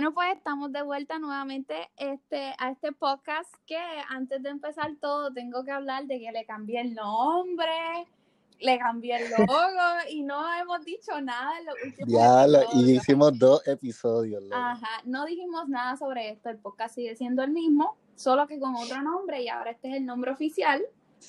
[0.00, 3.76] Bueno, pues estamos de vuelta nuevamente este, a este podcast que
[4.08, 7.70] antes de empezar todo tengo que hablar de que le cambié el nombre,
[8.60, 12.92] le cambié el logo y no hemos dicho nada en los últimos Ya, lo- y
[12.96, 14.42] hicimos dos episodios.
[14.50, 18.74] Ajá, no dijimos nada sobre esto, el podcast sigue siendo el mismo, solo que con
[18.76, 20.80] otro nombre y ahora este es el nombre oficial,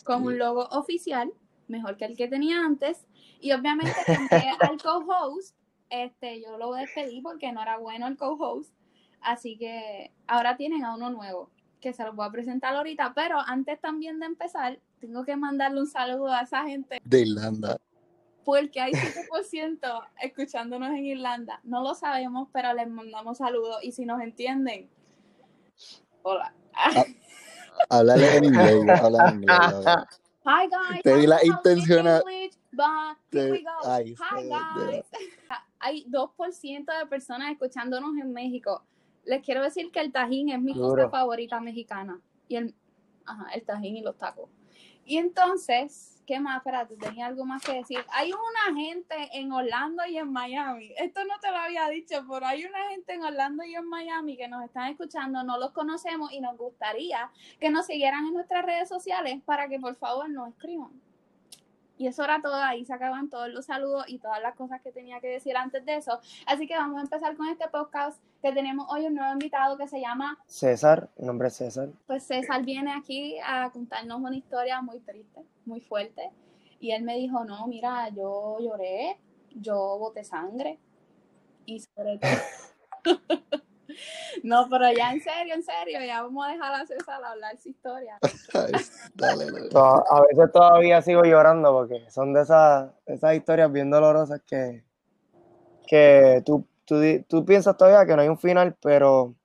[0.05, 0.27] con Sí.
[0.27, 1.29] un logo oficial,
[1.67, 3.05] mejor que el que tenía antes.
[3.41, 5.58] Y obviamente cambié al co-host,
[5.91, 8.73] este, yo lo despedí porque no era bueno el co-host,
[9.22, 13.40] así que ahora tienen a uno nuevo, que se los voy a presentar ahorita, pero
[13.40, 17.77] antes también de empezar, tengo que mandarle un saludo a esa gente De Irlanda.
[18.44, 21.59] porque hay 7% escuchándonos en Irlanda.
[21.64, 23.78] No lo sabemos, pero les mandamos saludos.
[23.84, 24.89] Y si nos entienden,
[26.23, 26.53] hola.
[27.89, 29.86] Háblale en inglés, habla en inglés.
[30.44, 31.03] Hi guys.
[31.03, 33.89] Te di la don't speak intención- English, but here Te- we go.
[33.92, 35.05] ay, Hi sí, guys.
[35.81, 38.83] Hay 2% de personas escuchándonos en México.
[39.25, 42.19] Les quiero decir que el tajín es mi cosa favorita mexicana.
[42.47, 42.75] Y el,
[43.25, 44.49] ajá, el tajín y los tacos.
[45.05, 46.57] Y entonces, ¿qué más?
[46.57, 47.99] Espérate, tenía algo más que decir.
[48.13, 50.93] Hay una gente en Orlando y en Miami.
[50.97, 54.37] Esto no te lo había dicho, pero hay una gente en Orlando y en Miami
[54.37, 58.65] que nos están escuchando, no los conocemos y nos gustaría que nos siguieran en nuestras
[58.65, 60.91] redes sociales para que por favor nos escriban.
[62.02, 64.91] Y eso era todo, ahí se acaban todos los saludos y todas las cosas que
[64.91, 66.19] tenía que decir antes de eso.
[66.47, 69.88] Así que vamos a empezar con este podcast que tenemos hoy un nuevo invitado que
[69.88, 71.89] se llama César, mi nombre es César.
[72.08, 76.31] pues César viene aquí a contarnos una historia muy triste, muy fuerte.
[76.80, 79.19] Y él me dijo, no, mira, yo lloré,
[79.52, 80.80] yo boté sangre.
[81.67, 83.61] Y sobre todo...
[84.44, 87.70] no, pero ya en serio, en serio, ya vamos a dejar a César hablar su
[87.70, 88.17] historia.
[88.53, 88.72] Ay,
[89.16, 94.83] Dale, A veces todavía sigo llorando porque son de esas, esas historias bien dolorosas que,
[95.88, 99.36] que tú, tú, tú piensas todavía que no hay un final, pero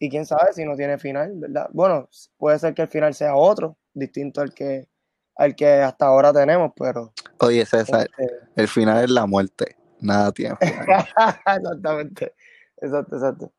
[0.00, 1.68] y quién sabe si no tiene final, ¿verdad?
[1.72, 4.88] Bueno, puede ser que el final sea otro, distinto al que,
[5.36, 9.76] al que hasta ahora tenemos, pero Oye, César, este, el final es la muerte.
[10.00, 11.06] Nada tiene final.
[11.56, 12.34] Exactamente.
[12.80, 13.52] Exacto, exacto.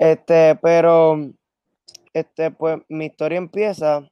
[0.00, 1.16] Este, pero,
[2.14, 4.08] este, pues, mi historia empieza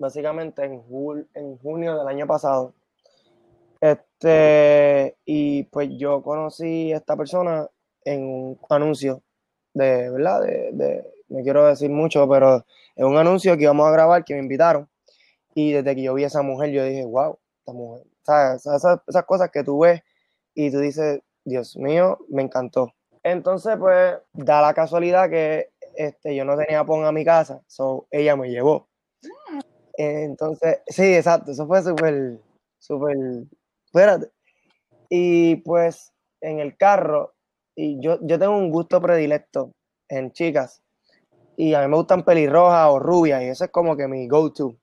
[0.00, 2.74] básicamente en, jul- en junio del año pasado.
[3.80, 7.66] Este, y pues yo conocí a esta persona
[8.04, 9.22] en un anuncio
[9.74, 10.42] de, ¿verdad?
[10.42, 12.64] De, de, no quiero decir mucho, pero
[12.96, 14.88] en un anuncio que íbamos a grabar, que me invitaron.
[15.54, 18.66] Y desde que yo vi a esa mujer, yo dije, wow, esta mujer, ¿sabes?
[18.66, 20.02] Esas, esas cosas que tú ves
[20.54, 22.92] y tú dices, Dios mío, me encantó.
[23.22, 28.06] Entonces, pues, da la casualidad que este, yo no tenía pon a mi casa, so
[28.10, 28.88] ella me llevó.
[29.94, 32.38] Entonces, sí, exacto, eso fue súper,
[32.78, 33.16] súper,
[33.84, 34.30] espérate.
[35.10, 37.34] Y pues, en el carro,
[37.76, 39.72] y yo, yo tengo un gusto predilecto
[40.08, 40.82] en chicas,
[41.56, 44.79] y a mí me gustan pelirrojas o rubias, y eso es como que mi go-to.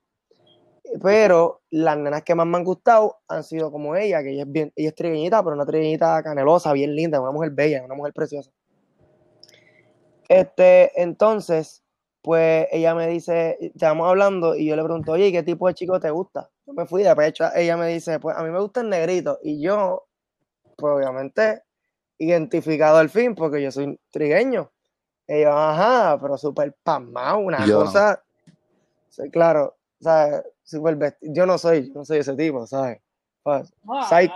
[1.02, 4.52] Pero las nenas que más me han gustado han sido como ella, que ella es
[4.52, 8.12] bien, ella es trigueñita, pero una trigueñita canelosa, bien linda, una mujer bella, una mujer
[8.14, 8.50] preciosa.
[10.28, 11.82] Este, entonces,
[12.22, 15.74] pues ella me dice, estábamos hablando y yo le pregunto, oye, ¿y qué tipo de
[15.74, 16.50] chico te gusta?
[16.66, 19.38] Yo me fui de pecho, ella me dice, pues a mí me gusta el negrito.
[19.42, 20.06] Y yo,
[20.76, 21.62] pues obviamente,
[22.18, 24.70] identificado al fin, porque yo soy trigueño.
[25.26, 27.84] Y yo, ajá, pero súper pasmado, una Yo no.
[27.84, 28.22] cosa.
[29.08, 30.42] Sí, claro, ¿sabes?
[30.62, 33.00] Súper vesti- Yo no soy, no soy ese tipo, ¿sabes?
[33.42, 33.72] Pues,
[34.08, 34.32] Psych.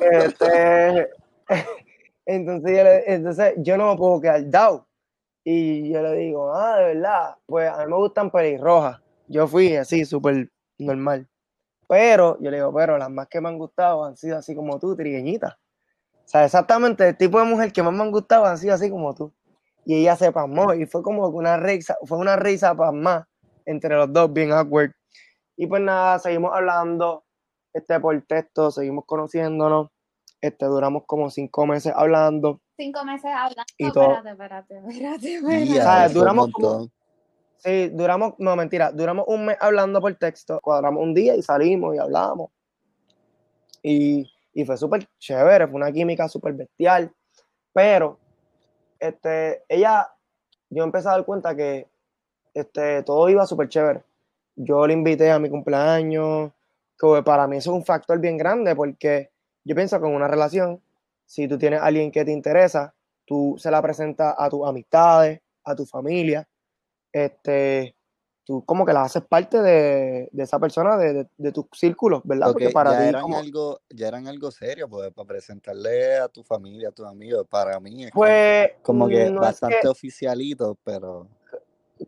[0.00, 1.08] Este,
[2.26, 4.86] entonces, yo entonces yo no me puedo quedar dado.
[5.44, 9.00] Y yo le digo, ah, de verdad, pues a mí me gustan pelirrojas.
[9.28, 11.28] Yo fui así, súper normal.
[11.86, 14.78] Pero, yo le digo, pero las más que me han gustado han sido así como
[14.78, 15.52] tú, trigueñitas.
[15.52, 18.88] O sea, exactamente el tipo de mujer que más me han gustado han sido así
[18.90, 19.32] como tú.
[19.84, 23.28] Y ella se pasmó y fue como una risa, fue una risa pasmada
[23.64, 24.92] entre los dos, bien awkward.
[25.56, 27.24] Y pues nada, seguimos hablando
[27.72, 29.88] este, por texto, seguimos conociéndonos.
[30.40, 32.60] Este, duramos como cinco meses hablando.
[32.76, 33.64] Cinco meses hablando.
[33.78, 34.12] Y todo.
[34.12, 36.14] Espérate, espérate, espérate, ¿Sabes?
[36.14, 36.88] Duramos como-.
[37.58, 41.94] Sí, duramos, no mentira, duramos un mes hablando por texto, cuadramos un día y salimos
[41.94, 42.50] y hablamos.
[43.82, 47.10] Y, y fue súper chévere, fue una química súper bestial.
[47.72, 48.18] Pero,
[48.98, 50.10] este, ella,
[50.68, 51.88] yo empecé a dar cuenta que
[52.54, 54.02] este, todo iba súper chévere.
[54.56, 56.52] Yo le invité a mi cumpleaños,
[56.98, 59.30] que para mí eso es un factor bien grande porque
[59.64, 60.80] yo pienso que en una relación,
[61.26, 62.94] si tú tienes a alguien que te interesa,
[63.26, 66.46] tú se la presentas a tus amistades, a tu familia,
[67.12, 67.94] este,
[68.44, 72.20] tú como que la haces parte de, de esa persona, de, de, de tus círculos,
[72.24, 72.48] ¿verdad?
[72.52, 76.18] Porque Porque para ya ti eran como- algo, ya eran algo serio, pues, para presentarle
[76.18, 79.40] a tu familia, a tus amigos, para mí es como- pues como que no es
[79.40, 81.26] bastante que, oficialito, pero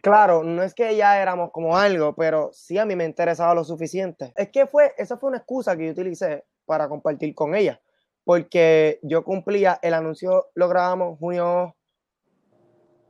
[0.07, 3.65] claro, no es que ya éramos como algo, pero sí a mí me interesaba lo
[3.65, 4.33] suficiente.
[4.37, 7.81] Es que fue, esa fue una excusa que yo utilicé para compartir con ella,
[8.23, 11.75] porque yo cumplía, el anuncio lo grabamos junio,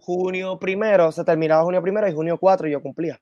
[0.00, 3.20] junio primero, se terminaba junio primero y junio 4 yo cumplía.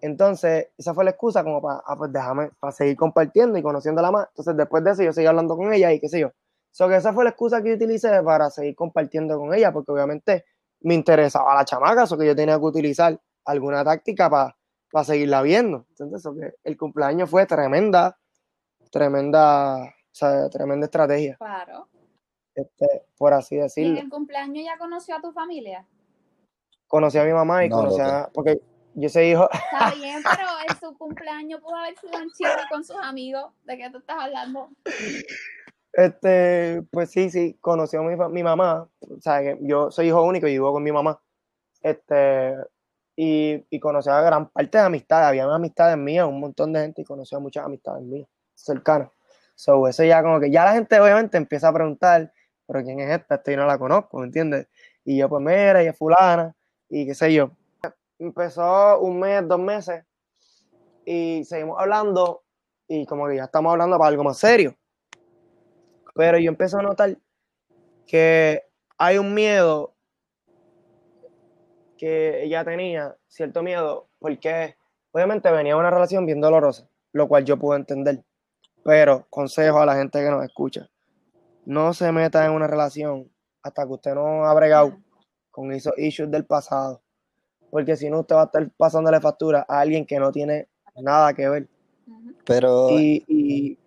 [0.00, 4.10] Entonces, esa fue la excusa como para, ah, pues déjame, para seguir compartiendo y conociéndola
[4.10, 4.26] más.
[4.30, 6.32] Entonces, después de eso, yo seguí hablando con ella y qué sé yo.
[6.72, 9.92] So que esa fue la excusa que yo utilicé para seguir compartiendo con ella, porque
[9.92, 10.44] obviamente
[10.86, 15.84] me interesaba la chamaca, eso que yo tenía que utilizar alguna táctica para seguirla viendo.
[15.90, 18.16] Entonces, eso que el cumpleaños fue tremenda,
[18.90, 21.88] tremenda, o sea, tremenda estrategia, Claro.
[22.54, 24.00] este, por así Y en decirlo.
[24.00, 25.84] el cumpleaños ya conoció a tu familia.
[26.86, 28.60] Conocí a mi mamá y No, conocí a, porque
[28.94, 32.84] yo soy hijo, Está bien, pero en su cumpleaños pudo haber sido en Chile con
[32.84, 33.52] sus amigos.
[33.64, 34.70] ¿De qué tú estás hablando?
[35.96, 40.46] Este, pues sí, sí, conoció a mi, mi mamá, o sea, yo soy hijo único
[40.46, 41.18] y vivo con mi mamá,
[41.80, 42.54] este,
[43.16, 47.00] y, y conoció a gran parte de amistades, había amistades mías, un montón de gente
[47.00, 49.08] y conoció a muchas amistades mías, cercanas.
[49.54, 52.30] So, eso ya como que, ya la gente obviamente empieza a preguntar,
[52.66, 53.36] pero ¿quién es esta?
[53.36, 54.68] Esta yo no la conozco, ¿me entiendes?
[55.02, 56.54] Y yo, pues mira, ella es fulana,
[56.90, 57.52] y qué sé yo.
[58.18, 60.04] Empezó un mes, dos meses,
[61.06, 62.42] y seguimos hablando,
[62.86, 64.76] y como que ya estamos hablando para algo más serio.
[66.16, 67.18] Pero yo empecé a notar
[68.06, 68.62] que
[68.98, 69.94] hay un miedo
[71.98, 74.76] que ella tenía, cierto miedo, porque
[75.12, 78.24] obviamente venía de una relación bien dolorosa, lo cual yo puedo entender.
[78.84, 80.88] Pero consejo a la gente que nos escucha,
[81.64, 83.30] no se meta en una relación
[83.62, 84.96] hasta que usted no ha bregado
[85.50, 87.02] con esos issues del pasado,
[87.70, 91.34] porque si no usted va a estar pasándole factura a alguien que no tiene nada
[91.34, 91.68] que ver.
[92.44, 93.78] Pero Y, y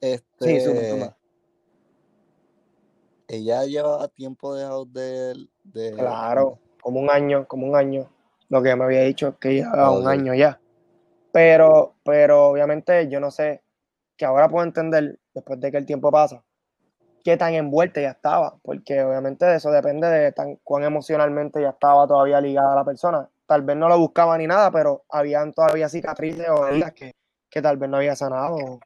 [0.00, 1.17] este sí.
[3.28, 5.34] Ella llevaba tiempo dejado de,
[5.64, 8.06] de Claro, como un año, como un año.
[8.48, 10.58] Lo que me había dicho es que ya un año ya.
[11.32, 13.62] Pero, pero obviamente yo no sé,
[14.16, 16.42] que ahora puedo entender, después de que el tiempo pasa,
[17.24, 21.70] qué tan envuelta ya estaba, porque obviamente de eso depende de tan, cuán emocionalmente ya
[21.70, 23.28] estaba todavía ligada a la persona.
[23.46, 27.12] Tal vez no lo buscaba ni nada, pero habían todavía cicatrices o heridas que,
[27.50, 28.80] que tal vez no había sanado o,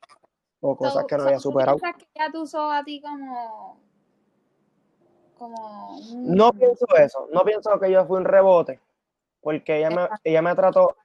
[0.61, 1.79] o cosas So- que no so, había ¿tú superado.
[1.79, 3.92] que te usó a ti como.
[5.51, 5.97] Como.
[5.99, 8.81] un- No pienso eso, no pienso que yo fui un rebote,
[9.41, 10.97] porque ella me, ella me trató,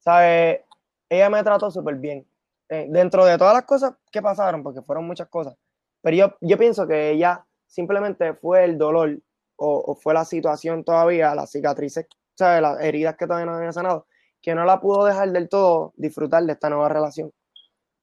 [0.00, 0.60] ¿sabes?
[1.08, 2.26] Ella me trató súper bien.
[2.68, 5.56] Eh, dentro de todas las cosas que pasaron, porque fueron muchas cosas,
[6.02, 9.18] pero yo, yo pienso que ella simplemente fue el dolor
[9.56, 12.62] o, o fue la situación todavía, las cicatrices, ¿sabes?
[12.62, 14.06] Las heridas que todavía no había sanado,
[14.42, 17.32] que no la pudo dejar del todo disfrutar de esta nueva relación.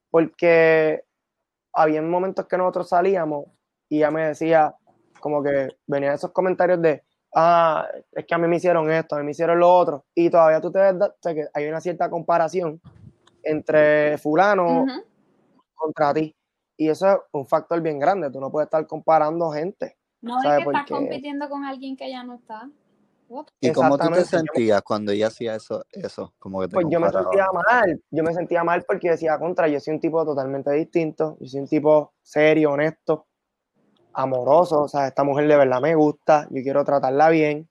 [0.09, 1.03] Porque
[1.73, 3.45] había momentos que nosotros salíamos
[3.89, 4.75] y ella me decía,
[5.19, 7.03] como que venían esos comentarios de,
[7.35, 10.29] ah, es que a mí me hicieron esto, a mí me hicieron lo otro, y
[10.29, 12.81] todavía tú te ves, o sea, que hay una cierta comparación
[13.43, 14.85] entre fulano
[15.73, 16.35] contra ti,
[16.77, 19.97] y eso es un factor bien grande, tú no puedes estar comparando gente.
[20.21, 22.69] No es ¿Sabe que estás compitiendo con alguien que ya no está.
[23.29, 23.45] What?
[23.61, 25.85] ¿Y cómo tú te sentías cuando ella hacía eso?
[25.91, 29.37] Eso, como que te Pues yo me sentía mal, yo me sentía mal porque decía,
[29.37, 33.27] contra, yo soy un tipo totalmente distinto, yo soy un tipo serio, honesto,
[34.13, 37.69] amoroso, o sea, esta mujer de verdad me gusta, yo quiero tratarla bien,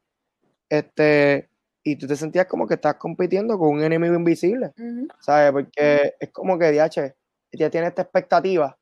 [0.68, 1.50] este,
[1.84, 5.08] y tú te sentías como que estás compitiendo con un enemigo invisible, Ujú.
[5.20, 5.52] ¿sabes?
[5.52, 7.14] Porque es como que, DH,
[7.52, 8.76] ella tiene esta expectativa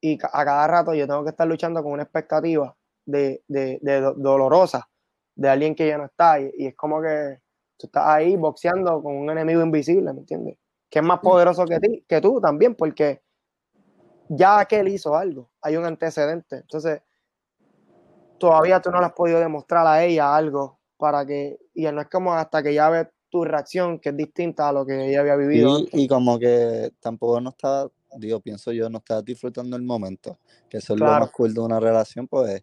[0.00, 2.74] y a cada rato yo tengo que estar luchando con una expectativa
[3.06, 4.88] de, de, de do- dolorosa
[5.36, 7.38] de alguien que ya no está y, y es como que
[7.78, 10.56] tú estás ahí boxeando con un enemigo invisible, ¿me entiendes?
[10.90, 13.22] Que es más poderoso que ti, que tú también, porque
[14.32, 17.02] ya aquel hizo algo, hay un antecedente, entonces
[18.38, 22.08] todavía tú no le has podido demostrar a ella algo para que, y no es
[22.08, 25.34] como hasta que ya ve tu reacción que es distinta a lo que ella había
[25.36, 29.82] vivido Y, y como que tampoco no estaba, digo, pienso yo, no estaba disfrutando el
[29.82, 31.24] momento, que eso es lo Claro.
[31.24, 32.62] más cool de una relación, pues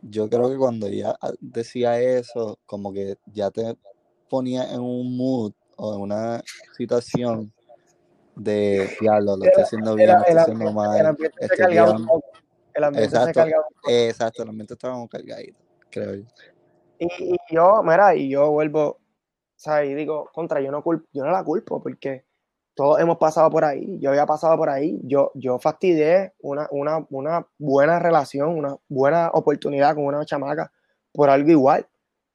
[0.00, 3.76] yo creo que cuando ella ah, decía eso, como que ya te
[4.30, 6.42] ponía en un mood o en una
[6.76, 7.52] situación
[8.42, 11.92] de, diablo, lo estoy haciendo bien, lo estoy haciendo mal, el ambiente se estoy cargaba
[11.92, 12.30] un poco.
[12.72, 13.90] El ambiente se Exacto, cargaba un poco.
[13.90, 16.24] exacto, el ambiente estaba cargadito, creo yo.
[16.98, 18.98] Y, y yo, mira, y yo vuelvo,
[19.56, 19.90] ¿sabes?
[19.90, 22.24] Y digo, contra, yo no, culpo, yo no la culpo porque
[22.74, 27.06] todos hemos pasado por ahí, yo había pasado por ahí, yo, yo fastidié una, una,
[27.10, 30.72] una buena relación, una buena oportunidad con una chamaca
[31.12, 31.86] por algo igual,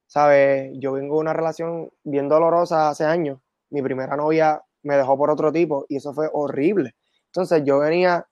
[0.05, 0.71] ¿sabes?
[0.75, 3.39] Yo vengo de una relación bien dolorosa hace años.
[3.71, 6.95] Mi primera novia me dejó por otro tipo y eso fue horrible.
[7.27, 8.25] Entonces yo venía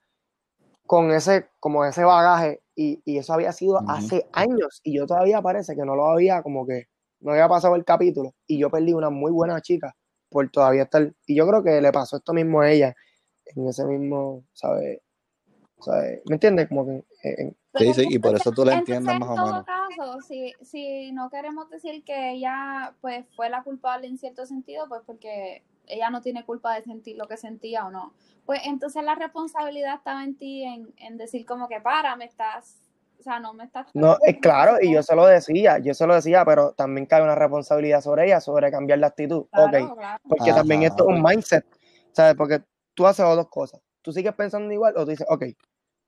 [0.86, 5.42] con ese, como ese bagaje y, y eso había sido hace años y yo todavía
[5.42, 6.88] parece que no lo había como que
[7.22, 9.96] no había pasado el capítulo y yo perdí una muy buena chica
[10.30, 12.94] por todavía estar y yo creo que le pasó esto mismo a ella
[13.46, 15.00] en ese mismo, ¿sabes?
[15.80, 16.22] ¿Sabes?
[16.26, 16.68] ¿Me entiendes?
[16.70, 19.46] Como que en- Sí, sí, y por eso tú la entiendes en más o todo
[19.48, 19.66] menos.
[19.66, 24.88] caso, si, si no queremos decir que ella pues fue la culpable en cierto sentido,
[24.88, 28.14] pues porque ella no tiene culpa de sentir lo que sentía o no.
[28.46, 32.78] Pues entonces la responsabilidad estaba en ti en, en decir como que para, me estás,
[33.20, 33.88] o sea, no me estás...
[33.94, 37.22] No, es claro, y yo se lo decía, yo se lo decía, pero también cae
[37.22, 39.46] una responsabilidad sobre ella, sobre cambiar la actitud.
[39.52, 40.22] Claro, ok, claro.
[40.28, 41.66] porque también esto es un mindset,
[42.12, 42.36] ¿sabes?
[42.36, 42.62] Porque
[42.94, 43.82] tú haces dos cosas.
[44.02, 45.46] Tú sigues pensando igual o tú dices, ok,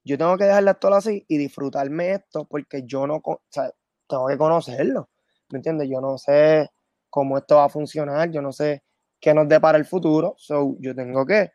[0.04, 3.72] yo tengo que dejarla todo así y disfrutarme esto porque yo no, o sea,
[4.08, 5.10] tengo que conocerlo,
[5.50, 5.90] ¿me entiendes?
[5.90, 6.70] Yo no sé
[7.10, 8.84] cómo esto va a funcionar, yo no sé
[9.26, 11.52] qué nos depara el futuro, so yo tengo que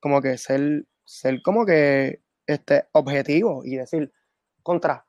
[0.00, 4.12] como que ser, ser como que este objetivo y decir,
[4.64, 5.06] contra,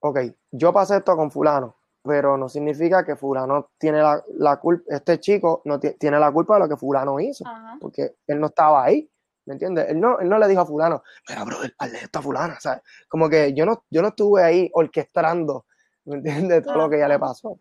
[0.00, 0.18] ok,
[0.50, 5.18] yo pasé esto con fulano, pero no significa que fulano tiene la, la culpa, este
[5.20, 7.78] chico no ti- tiene la culpa de lo que fulano hizo, Ajá.
[7.80, 9.10] porque él no estaba ahí,
[9.46, 9.88] ¿me entiendes?
[9.88, 12.82] Él no, él no le dijo a fulano, mira, brother, hazle esto a fulana, ¿sabes?
[13.08, 15.64] Como que yo no, yo no estuve ahí orquestando,
[16.04, 16.62] ¿me entiendes?
[16.66, 17.58] Todo lo que ya le pasó,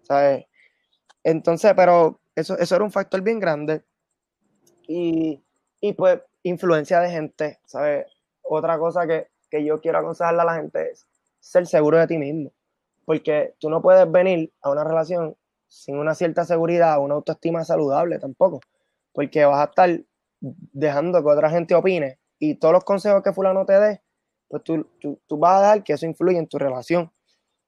[0.00, 0.46] ¿sabes?
[1.22, 3.84] Entonces, pero eso, eso era un factor bien grande
[4.86, 5.42] y,
[5.80, 8.06] y pues influencia de gente, ¿sabes?
[8.42, 11.06] Otra cosa que, que yo quiero aconsejarle a la gente es
[11.38, 12.52] ser seguro de ti mismo,
[13.04, 18.18] porque tú no puedes venir a una relación sin una cierta seguridad, una autoestima saludable
[18.18, 18.60] tampoco,
[19.12, 20.00] porque vas a estar
[20.40, 24.02] dejando que otra gente opine y todos los consejos que fulano te dé,
[24.48, 27.12] pues tú, tú, tú vas a dejar que eso influya en tu relación,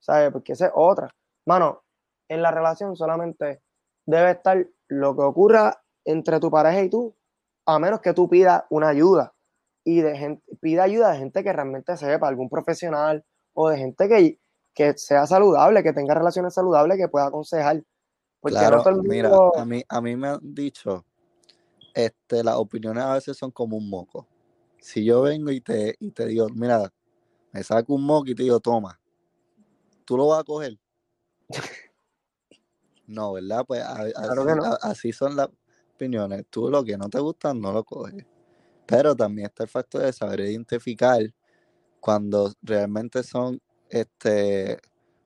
[0.00, 0.33] ¿sabes?
[0.33, 1.14] Porque esa es otra.
[1.47, 1.85] Mano,
[2.28, 3.62] en la relación solamente
[4.06, 7.14] debe estar lo que ocurra entre tu pareja y tú,
[7.66, 9.35] a menos que tú pidas una ayuda
[9.85, 14.09] y de gente, pida ayuda de gente que realmente sepa, algún profesional o de gente
[14.09, 14.38] que,
[14.75, 17.82] que sea saludable, que tenga relaciones saludables, que pueda aconsejar.
[18.40, 21.04] Porque Claro, el mira, mundo- a mí, a mí me han dicho,
[21.94, 24.26] este, las opiniones a veces son como un moco.
[24.80, 26.92] Si yo vengo y te, y te digo, mira,
[27.52, 28.99] me saco un moco y te digo, toma,
[30.04, 30.78] ¿tú lo vas a coger?
[33.06, 33.64] No, ¿verdad?
[33.66, 34.64] Pues a- así, Claro que no.
[34.64, 35.49] a- así son las
[35.94, 36.44] opiniones.
[36.50, 38.25] Tú lo que no te gusta, no lo coges.
[38.87, 41.21] Pero también está el factor de saber identificar
[42.00, 44.78] cuando realmente son este,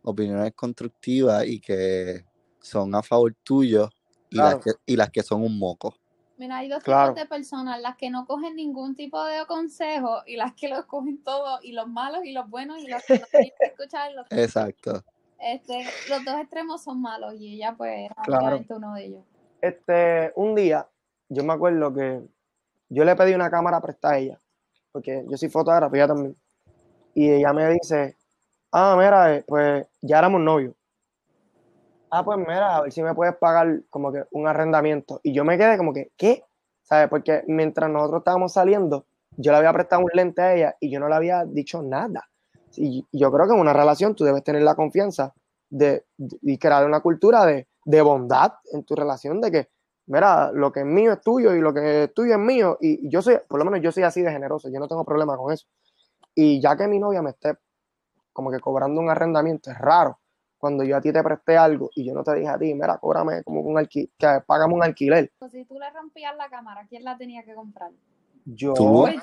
[0.02, 2.24] opiniones constructivas y que
[2.60, 3.88] son a favor tuyo
[4.28, 4.56] y, Claro.
[4.56, 5.94] las que, y las que son un moco.
[6.36, 7.14] Mira, hay dos Claro.
[7.14, 10.84] tipos de personas, las que no cogen ningún tipo de consejo y las que los
[10.84, 14.12] cogen todos, y los malos y los buenos y los que no tienen que escuchar.
[14.12, 15.02] Los, Exacto.
[15.38, 18.46] Este, los dos extremos son malos y ella pues Claro.
[18.46, 19.24] obviamente uno de ellos.
[19.60, 20.86] este, un día,
[21.28, 22.22] yo me acuerdo que
[22.88, 24.38] yo le pedí una cámara prestada a ella,
[24.92, 26.36] porque yo soy fotógrafo, ella también.
[27.14, 28.16] Y ella me dice,
[28.72, 30.74] ah, mira, eh, pues ya éramos novios.
[32.10, 35.20] Ah, pues mira, a ver si me puedes pagar como que un arrendamiento.
[35.22, 36.44] Y yo me quedé como que, ¿qué?
[36.82, 37.08] ¿Sabes?
[37.08, 41.00] Porque mientras nosotros estábamos saliendo, yo le había prestado un lente a ella y yo
[41.00, 42.28] no le había dicho nada.
[42.78, 45.32] Y yo creo que en una relación tú debes tener la confianza
[45.68, 49.68] de, de- y crear una cultura de, de bondad en tu relación, de que,
[50.06, 52.78] mira, lo que es mío es tuyo y lo que es tuyo es mío.
[52.80, 55.36] Y yo soy, por lo menos yo soy así de generoso, yo no tengo problema
[55.36, 55.66] con eso.
[56.34, 57.56] Y ya que mi novia me esté
[58.32, 60.18] como que cobrando un arrendamiento, es raro.
[60.58, 62.98] Cuando yo a ti te presté algo y yo no te dije a ti, mira,
[62.98, 65.30] cóbrame como un alquiler, que págame un alquiler.
[65.50, 67.90] Si tú le rompías la cámara, ¿quién la tenía que comprar?
[68.46, 68.74] Yo.
[68.74, 69.16] Pues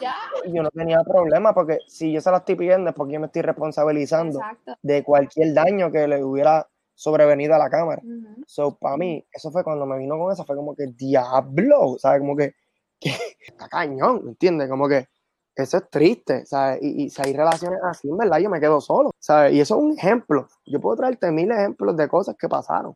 [0.54, 3.28] yo no tenía problema porque si yo se la estoy pidiendo es porque yo me
[3.28, 4.76] estoy responsabilizando exacto.
[4.82, 8.02] de cualquier daño que le hubiera sobrevenido a la cámara.
[8.46, 12.20] So, para mí, eso fue cuando me vino con eso, fue como que diablo, ¿sabes?
[12.20, 12.54] Como que,
[13.00, 13.12] que
[13.48, 14.70] está cañón, ¿me entiendes?
[14.70, 15.08] Como que
[15.56, 16.80] eso es triste, ¿sabes?
[16.82, 19.54] Y, y si hay relaciones así, en verdad, yo me quedo solo, ¿sabes?
[19.54, 20.48] Y eso es un ejemplo.
[20.66, 22.94] Yo puedo traerte mil ejemplos de cosas que pasaron,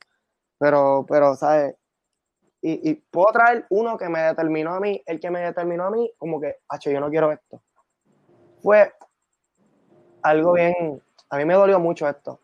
[0.59, 1.75] pero, pero, ¿sabes?
[2.61, 6.11] Y, puedo traer uno que me determinó a mí, el que me determinó a mí,
[6.17, 7.61] como que, hacho, yo no quiero esto.
[8.61, 8.91] Fue
[10.21, 12.41] algo bien, a mí me dolió mucho esto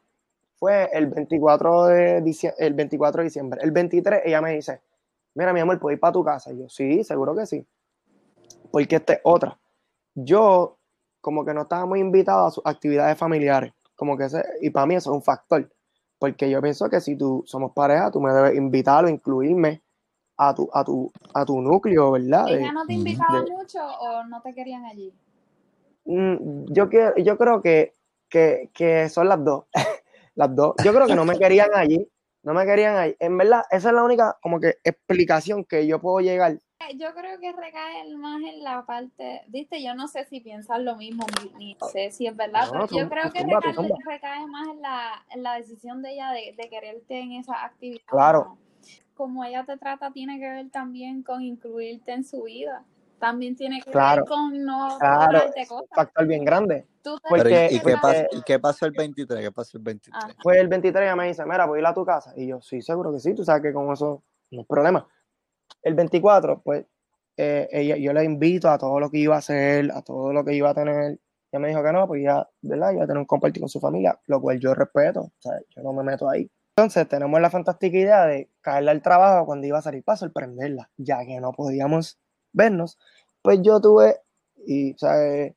[0.63, 3.59] fue el 24 de diciembre, el 24 de diciembre.
[3.61, 4.79] El 23 ella me dice,
[5.35, 6.53] mira mi amor, ¿puedo ir para tu casa?
[6.53, 7.67] Y yo, sí, seguro que sí.
[8.71, 9.59] Porque esta es otra.
[10.15, 10.77] Yo
[11.19, 13.73] como que no estaba muy invitado a sus actividades familiares.
[13.97, 15.69] Como que ese, y para mí eso es un factor.
[16.17, 19.82] Porque yo pienso que si tú somos pareja, tú me debes invitar o incluirme
[20.49, 22.51] a tu, a tu, a tu núcleo, ¿verdad?
[22.51, 25.13] ¿Ella no te invitaba de- mucho o no te querían allí?
[26.05, 27.93] Mm, yo, que- yo creo que,
[28.29, 29.65] que, que son las dos.
[30.35, 30.75] las dos.
[30.83, 32.07] Yo creo que no me querían allí,
[32.43, 33.15] no me querían allí.
[33.19, 36.57] En verdad, esa es la única como que explicación que yo puedo llegar.
[36.97, 40.97] Yo creo que recae más en la parte, viste, yo no sé si piensas lo
[40.97, 41.25] mismo,
[41.57, 43.39] ni, sé si es verdad, No, pero yo creo que
[44.05, 48.01] recae más en la, en la decisión de ella de, de quererte en esa actividad.
[48.05, 48.57] Claro.
[49.13, 52.83] Como ella te trata tiene que ver también con incluirte en su vida.
[53.19, 54.23] También tiene que Claro.
[54.23, 55.89] ver con no Claro, es un cosas.
[55.95, 56.87] factor bien grande.
[57.03, 59.41] Tú te- Pero, ¿y- Porque- ¿y, qué pasó, ¿y qué pasó el 23?
[59.41, 60.23] ¿Qué pasó el 23?
[60.25, 60.33] Ah.
[60.41, 62.33] Fue el 23 ella me dice, mira, voy a ir a tu casa.
[62.35, 65.07] Y yo, sí, seguro que sí, tú sabes que con eso no hay problema.
[65.81, 66.85] El 24, pues,
[67.37, 70.43] eh, ella, yo le invito a todo lo que iba a hacer, a todo lo
[70.43, 71.19] que iba a tener.
[71.51, 72.91] Ella me dijo que no, pues ya, ¿verdad?
[72.93, 75.81] Iba a tener un compartir con su familia, lo cual yo respeto, o sea, yo
[75.83, 76.49] no me meto ahí.
[76.75, 80.89] Entonces, tenemos la fantástica idea de caerle al trabajo cuando iba a salir para sorprenderla,
[80.97, 82.19] ya que no podíamos
[82.51, 82.97] vernos.
[83.43, 84.17] Pues yo tuve,
[84.65, 85.53] y, ¿sabes?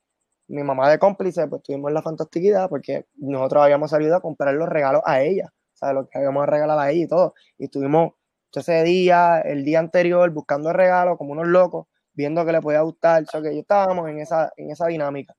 [0.48, 4.54] mi mamá de cómplice, pues tuvimos la fantástica idea porque nosotros habíamos salido a comprar
[4.54, 5.94] los regalos a ella, ¿sabes?
[5.96, 7.34] Lo que habíamos regalado a ella y todo.
[7.58, 8.12] Y estuvimos
[8.52, 13.24] ese día, el día anterior, buscando regalos como unos locos, viendo que le podía gustar,
[13.34, 15.34] o que yo estábamos en esa, en esa dinámica.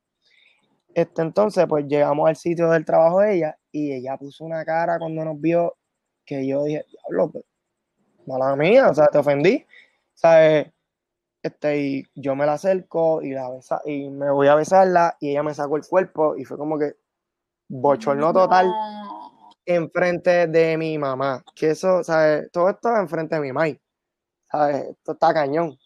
[0.98, 4.98] Este, entonces, pues llegamos al sitio del trabajo de ella y ella puso una cara
[4.98, 5.78] cuando nos vio
[6.26, 7.46] que yo dije, diablo, pues,
[8.26, 9.64] mala mía, o sea, te ofendí,
[10.16, 10.74] ¿sabes?
[11.44, 15.30] Este, y yo me la acerco y, la besa, y me voy a besarla y
[15.30, 16.96] ella me sacó el cuerpo y fue como que
[17.70, 18.74] bochorno total
[19.66, 21.44] enfrente de mi mamá.
[21.56, 22.52] Que eso, ¿sabes?
[22.52, 23.68] Todo esto enfrente de mi mamá.
[24.52, 24.88] ¿Sabes?
[24.90, 25.78] Esto está cañón.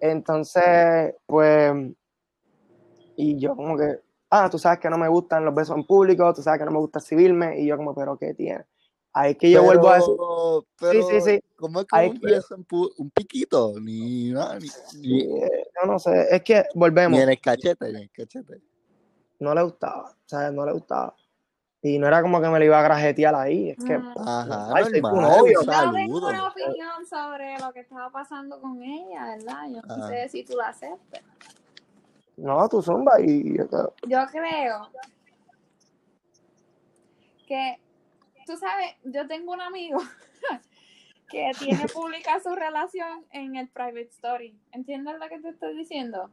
[0.00, 1.72] Entonces, pues,
[3.16, 4.03] y yo como que,
[4.36, 6.72] ah, tú sabes que no me gustan los besos en público, tú sabes que no
[6.72, 8.64] me gusta exhibirme, y yo como, pero ¿qué tiene?
[9.12, 10.14] Ahí es que yo vuelvo a decir,
[10.80, 11.40] Pero, sí, sí.
[11.56, 13.74] ¿Cómo es que Ahí un, que- beso en pu- un piquito?
[13.80, 14.66] Ni nada, ni,
[15.00, 17.16] ni, yo no sé, es que volvemos.
[17.16, 18.60] ni en el cachete, ni en el cachete.
[19.38, 20.52] no le gustaba, ¿sabes?
[20.52, 21.14] No le gustaba.
[21.82, 24.12] Y no era como que me lo iba a grajetear ahí, es que Mm.
[24.16, 25.60] Ajá, Normal, soy tu normal, novio.
[25.60, 29.62] un Yo tengo una opinión sobre lo que estaba pasando con ella, ¿verdad?
[29.68, 30.08] Yo no Ah.
[30.08, 31.20] sé si tú la aceptas.
[32.36, 34.90] No, tú zumba y yo creo
[37.46, 37.80] que,
[38.46, 39.98] tú sabes, yo tengo un amigo
[41.28, 44.58] que tiene pública su relación en el private story.
[44.72, 46.30] ¿Entiendes lo que te estoy diciendo?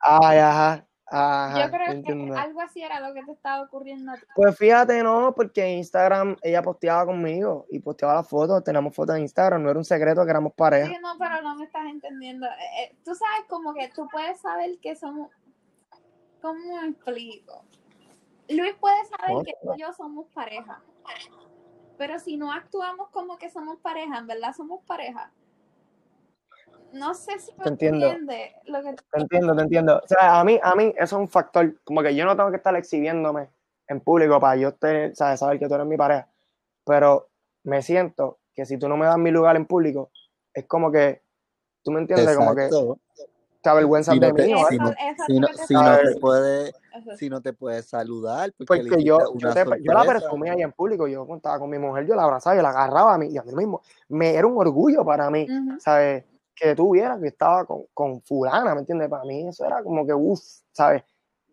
[0.00, 2.34] Ay, ajá, ajá, Yo creo entiendo.
[2.34, 4.12] que algo así era lo que te estaba ocurriendo.
[4.34, 9.16] Pues fíjate, no, porque en Instagram ella posteaba conmigo y posteaba las fotos, tenemos fotos
[9.16, 10.88] en Instagram, no era un secreto que éramos pareja.
[10.88, 12.46] Sí, no, pero no me estás entendiendo.
[12.46, 15.30] Eh, eh, tú sabes como que tú puedes saber que somos...
[16.40, 17.64] ¿Cómo me explico?
[18.48, 20.82] Luis puede saber No, que tú y yo somos pareja.
[21.98, 25.30] Pero si no actuamos como que somos pareja, en verdad somos pareja.
[26.92, 28.06] No sé si me Te entiendo.
[28.06, 29.98] entiendes lo que Te entiendo, te entiendo.
[29.98, 32.50] O sea, a mí, a mí eso es un factor, como que yo no tengo
[32.50, 33.48] que estar exhibiéndome
[33.88, 35.40] en público para yo tener, ¿sabes?
[35.40, 36.28] saber que tú eres mi pareja.
[36.84, 37.28] Pero
[37.64, 40.10] me siento que si tú no me das mi lugar en público,
[40.52, 41.22] es como que,
[41.82, 42.68] tú me entiendes, como que
[43.62, 44.84] te avergüenzas Si de no mí si algo.
[44.84, 44.92] no-
[45.26, 46.74] Si no, si no te puede,
[47.16, 50.72] si no te puedes saludar, porque, Porque yo, yo, te- yo la presumí ahí en
[50.72, 53.38] público, yo estaba con mi mujer, yo la abrazaba, yo la agarraba a mí, y
[53.38, 55.46] a mí mismo, me era un orgullo para mí.
[55.78, 56.24] ¿sabes?
[56.54, 59.08] Que tú vieras que estaba con, con fulana, ¿me entiendes?
[59.08, 60.40] Para mí eso era como que, uff,
[60.72, 61.02] ¿sabes?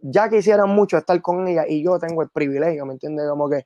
[0.02, 3.28] Ya quisieran mucho estar con ella y yo tengo el privilegio, ¿me entiendes?
[3.30, 3.66] Como que,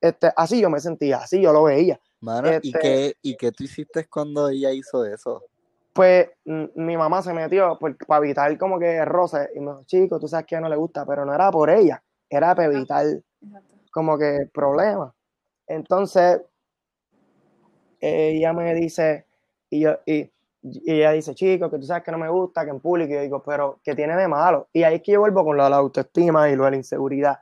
[0.00, 2.00] este, así yo me sentía, así yo lo veía.
[2.20, 5.44] Mano, ¿y, Este- qué, ¿y qué tú hiciste cuando ella hizo eso?
[5.92, 10.18] Pues mi mamá se metió por- para evitar como que roce y me dijo, chico,
[10.20, 13.76] tú sabes que no le gusta, pero no era por ella, era para evitar Exacto.
[13.90, 15.12] como que problemas.
[15.66, 16.40] Entonces,
[18.00, 19.26] ella me dice,
[19.70, 20.30] y, yo, y,
[20.62, 23.14] y ella dice, chico, que tú sabes que no me gusta, que en público, y
[23.14, 24.68] yo digo, pero ¿qué tiene de malo?
[24.72, 26.76] Y ahí es que yo vuelvo con lo de la autoestima y lo de la
[26.76, 27.38] inseguridad.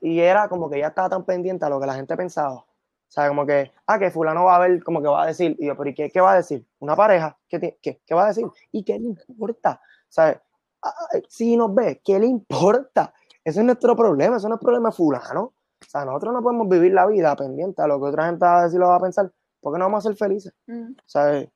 [0.00, 2.54] Y era como que ella estaba tan pendiente a lo que la gente pensaba.
[2.54, 5.56] O sea, como que, ah, que fulano va a ver, como que va a decir.
[5.58, 6.64] Y yo, pero ¿y qué, qué va a decir?
[6.78, 7.36] ¿Una pareja?
[7.48, 8.46] ¿Qué, qué, qué va a decir?
[8.70, 9.80] ¿Y qué le importa?
[10.08, 10.38] ¿Sabes?
[10.80, 13.12] Ah, ah, Si nos ve, ¿qué le importa?
[13.44, 15.42] Ese es nuestro problema, eso no es problema de fulano.
[15.42, 18.60] O sea, nosotros no podemos vivir la vida pendiente a lo que otra gente va
[18.60, 20.52] a decir o va a pensar, porque no vamos a ser felices.
[20.66, 20.92] Mm.
[21.04, 21.48] ¿Sabes?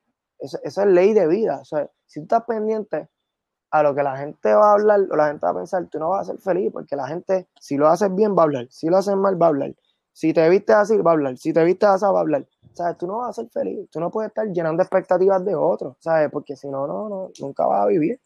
[0.45, 1.59] Esa, es ley de vida.
[1.61, 3.09] O sea, si tú estás pendiente
[3.71, 5.99] a lo que la gente va a hablar o la gente va a pensar, tú
[5.99, 8.67] no vas a ser feliz, porque la gente, si lo haces bien, va a hablar.
[8.71, 9.75] Si lo haces mal, va a hablar.
[10.13, 11.37] Si te vistes así, va a hablar.
[11.39, 12.47] Si te vistes así, va a hablar.
[12.73, 12.99] ¿Sabes?
[12.99, 13.89] Tú no vas a ser feliz.
[13.91, 16.31] Tú no puedes estar llenando expectativas de otros, ¿sabes?
[16.31, 18.21] Porque si no, no, no, nunca vas a vivir.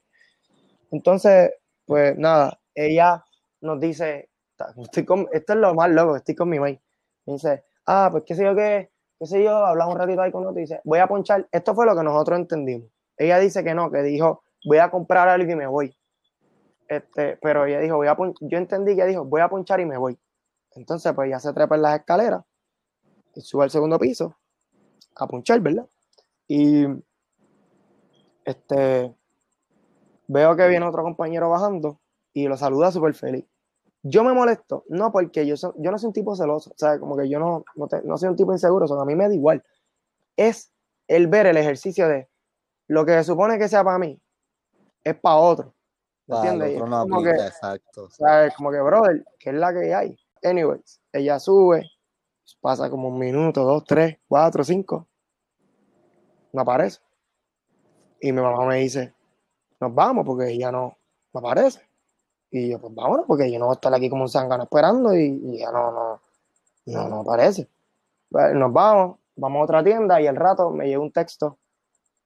[0.91, 1.53] Entonces,
[1.87, 3.25] pues nada, ella
[3.61, 4.31] nos dice,
[4.77, 6.81] estoy con- esto es lo más loco, estoy con mi maíz.
[7.27, 10.31] Me dice, ah, pues qué sé yo qué, qué sé yo, hablamos un ratito ahí
[10.31, 12.89] con nosotros y dice, voy a ponchar, esto fue lo que nosotros entendimos.
[13.17, 15.97] Ella dice que no, que dijo, voy a comprar algo y me voy.
[16.87, 19.87] Este, pero ella dijo, voy a yo entendí que ella dijo, voy a ponchar y
[19.87, 20.19] me voy.
[20.73, 22.45] Entonces, pues ya se trepa en las escaleras
[23.35, 24.37] y sube al segundo piso
[25.17, 25.87] a punchar, ¿verdad?
[26.47, 26.87] Y
[28.45, 29.15] este
[30.29, 32.01] veo que viene otro compañero bajando
[32.33, 33.45] y lo saluda súper feliz.
[34.09, 36.99] Yo me molesto, no porque yo, so- yo no soy un tipo celoso, o sea,
[36.99, 39.14] como que yo no, no, te- no soy un tipo inseguro, o sea, a mí
[39.14, 39.62] me da igual.
[40.37, 40.73] Es
[41.09, 42.29] el ver el ejercicio de
[42.87, 44.21] lo que se supone que sea para mí,
[45.05, 45.75] es para otro.
[46.27, 46.83] ¿Me Para el entiendes?
[46.83, 48.09] Otro no como que, exacto.
[48.11, 48.55] ¿sabes?
[48.55, 50.16] Como que, brother, que es la que hay.
[50.42, 51.90] Anyways, ella sube,
[52.61, 55.09] pasa como un minuto, dos, tres, cuatro, cinco,
[56.53, 57.01] no aparece.
[58.21, 59.14] Y mi mamá me dice,
[59.81, 60.97] nos vamos porque ella no,
[61.33, 61.88] no aparece.
[62.51, 65.15] Y yo, pues vámonos, porque yo no voy a estar aquí como un zángano esperando
[65.15, 66.21] y, y ella no, no,
[66.87, 67.69] no, no aparece.
[68.31, 71.59] Pues, nos vamos, vamos a otra tienda y al rato me llega un texto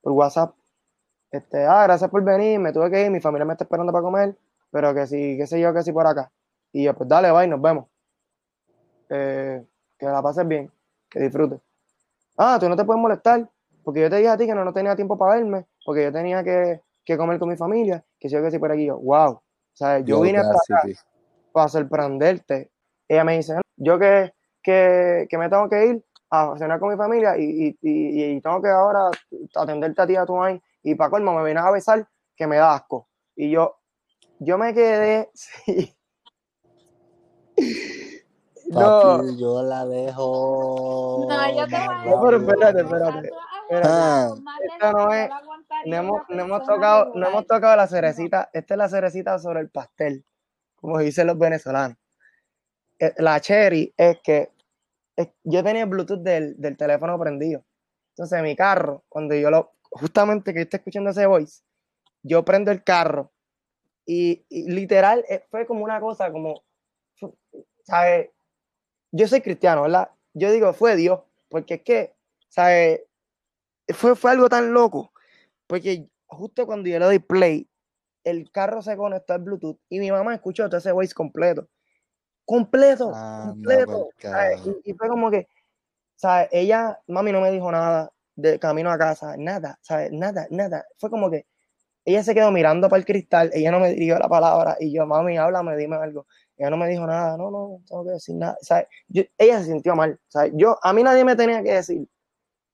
[0.00, 0.54] por WhatsApp.
[1.30, 4.02] Este, ah, gracias por venir, me tuve que ir, mi familia me está esperando para
[4.02, 4.36] comer,
[4.70, 6.30] pero que sí, qué sé yo, que sí por acá.
[6.72, 7.86] Y yo, pues dale, bye, nos vemos.
[9.08, 9.64] Eh,
[9.98, 10.70] que la pases bien,
[11.08, 11.60] que disfrutes.
[12.36, 13.48] Ah, tú no te puedes molestar,
[13.82, 16.12] porque yo te dije a ti que no, no tenía tiempo para verme, porque yo
[16.12, 18.86] tenía que, que comer con mi familia, que sé yo, que sí por aquí.
[18.86, 19.40] Yo, wow.
[19.72, 20.82] O sea, yo Yo vine hasta acá
[21.52, 22.70] para sorprenderte.
[23.08, 24.32] Ella me dice, yo que,
[24.62, 28.40] que, que me tengo que ir a cenar con mi familia y, y, y, y
[28.40, 29.10] tengo que ahora
[29.54, 32.56] atenderte a ti a tu mãe y para colmo me vienes a besar que me
[32.56, 33.08] da asco.
[33.36, 33.76] Y yo,
[34.38, 35.94] yo me quedé, sí.
[38.68, 41.26] No, Papi, yo la dejo.
[41.28, 43.88] No, yo te voy a No, pero espérate, espérate, has espérate.
[43.94, 44.28] Ah.
[44.64, 45.30] Esta no es-
[45.86, 48.50] no hemos, no hemos tocado, no hemos tocado la cerecita.
[48.52, 50.24] Esta es la cerecita sobre el pastel,
[50.76, 51.96] como dicen los venezolanos.
[52.98, 54.50] Eh, La cherry es que
[55.16, 57.64] es- yo tenía el Bluetooth del, del teléfono prendido.
[58.10, 61.62] Entonces, mi carro, cuando yo lo, justamente que estoy escuchando ese voice,
[62.22, 63.32] yo prendo el carro
[64.06, 66.62] y, y literal eh, fue como una cosa como,
[67.84, 68.30] ¿sabes?
[69.12, 70.10] Yo soy cristiano, ¿verdad?
[70.34, 72.14] Yo digo, fue Dios, porque es que,
[72.48, 73.02] ¿sabes?
[73.94, 75.11] Fue, fue algo tan loco,
[75.66, 77.68] porque justo cuando yo le doy play,
[78.24, 81.68] el carro se conectó al Bluetooth y mi mamá escuchó todo ese voice completo.
[82.44, 84.08] Completo, Anda completo.
[84.84, 85.48] Y, y fue como que,
[86.16, 86.48] ¿sabes?
[86.52, 90.10] Ella, mami no me dijo nada de camino a casa, nada, ¿sabes?
[90.12, 90.86] Nada, nada.
[90.98, 91.46] Fue como que
[92.04, 95.06] ella se quedó mirando para el cristal, ella no me dirigió la palabra y yo,
[95.06, 96.26] mami, háblame, dime algo.
[96.56, 98.56] Ella no me dijo nada, no, no, no tengo que decir nada.
[98.60, 98.86] ¿sabes?
[99.08, 100.52] Yo- ella se sintió mal, ¿sabes?
[100.54, 102.08] Yo, a mí nadie me tenía que decir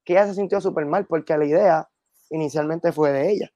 [0.05, 1.89] que ella se sintió súper mal porque la idea
[2.31, 3.53] inicialmente fue de ella.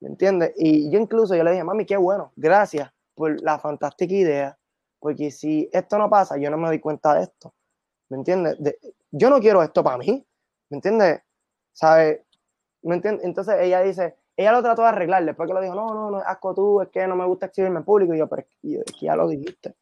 [0.00, 0.52] ¿Me entiendes?
[0.56, 4.58] Y yo incluso yo le dije, mami, qué bueno, gracias por la fantástica idea,
[4.98, 7.54] porque si esto no pasa, yo no me doy cuenta de esto.
[8.08, 8.62] ¿Me entiendes?
[8.62, 8.78] De-
[9.10, 10.24] yo no quiero esto para mí.
[10.68, 11.22] ¿Me entiendes?
[11.72, 12.20] ¿Sabes?
[12.82, 13.24] ¿Me entiendes?
[13.24, 16.18] Entonces ella dice, ella lo trató de arreglar, después que lo dijo, no, no, no,
[16.18, 18.14] asco tú, es que no me gusta exhibirme en público.
[18.14, 19.74] Y yo, pero es que, ya lo dijiste.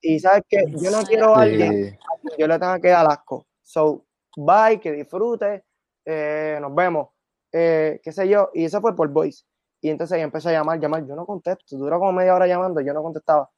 [0.00, 1.98] Y sabes que yo no quiero a alguien
[2.38, 3.46] yo le tenga que dar asco.
[3.62, 5.64] So, bye, que disfrute,
[6.04, 7.08] eh, nos vemos,
[7.52, 8.50] eh, qué sé yo.
[8.54, 9.44] Y eso fue por voice.
[9.80, 12.80] Y entonces ella empezó a llamar, llamar, yo no contesto, duró como media hora llamando,
[12.80, 13.50] yo no contestaba.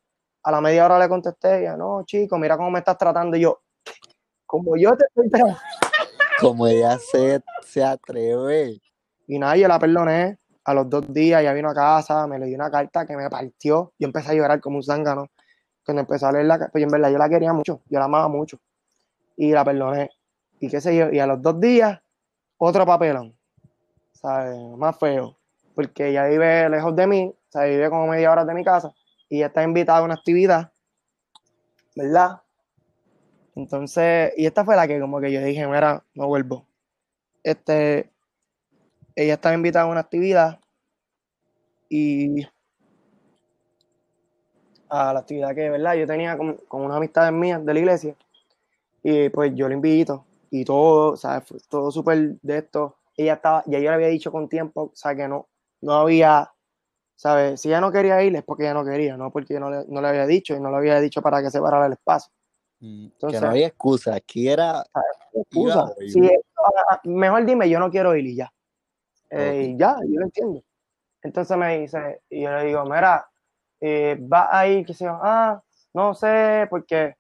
[0.45, 3.37] A la media hora le contesté, ella, no, chico, mira cómo me estás tratando.
[3.37, 3.63] Y yo,
[4.47, 5.59] como yo te estoy tratando.
[6.41, 8.81] Como ella se, se atreve.
[9.27, 10.39] Y nada, yo la perdoné.
[10.65, 13.29] A los dos días ya vino a casa, me le dio una carta que me
[13.29, 13.93] partió.
[13.99, 15.27] Yo empecé a llorar como un zángano.
[15.85, 18.05] Cuando empezó a leer la carta, pues en verdad yo la quería mucho, yo la
[18.05, 18.59] amaba mucho.
[19.37, 20.11] Y la perdoné.
[20.61, 22.01] Y qué sé yo, y a los dos días,
[22.59, 23.37] otro papelón.
[24.23, 24.59] ¿Sabes?
[24.79, 25.37] Más feo.
[25.75, 28.95] Porque ella vive lejos de mí, o sea, vive como media hora de mi casa.
[29.29, 30.73] Y está invitada a una actividad,
[31.97, 32.43] ¿verdad?
[33.55, 36.67] Entonces, y esta fue la que como que yo dije, mira, no vuelvo.
[37.43, 38.11] Este,
[39.17, 40.61] ella estaba invitada a una actividad
[41.89, 42.47] y
[44.89, 45.95] a la actividad que, ¿verdad?
[45.95, 48.15] Yo tenía con, con unas amistades mías de la iglesia
[49.03, 51.45] y pues yo le invito y todo, ¿sabes?
[51.69, 52.97] Todo súper de esto.
[53.17, 55.49] Ella estaba, ya yo le había dicho con tiempo, o sea, que no,
[55.83, 56.51] no había,
[57.15, 57.61] ¿sabes?
[57.61, 59.85] Si ella no quería ir es porque ella no quería, no porque yo no le,
[59.89, 62.33] no le había dicho y no le había dicho para que se parara el espacio.
[62.81, 64.15] Mm, Entonces- que no había excusa.
[64.15, 64.85] Aquí era.
[65.35, 65.93] excusa.
[66.09, 68.53] Si, ah, mejor dime, yo no quiero ir y ya.
[69.31, 70.63] Eh, y ya, yo lo entiendo.
[71.23, 73.27] Entonces me dice, y yo le digo, mira,
[73.81, 75.63] eh, va a ir, sé yo, ah,
[75.95, 77.15] no sé, porque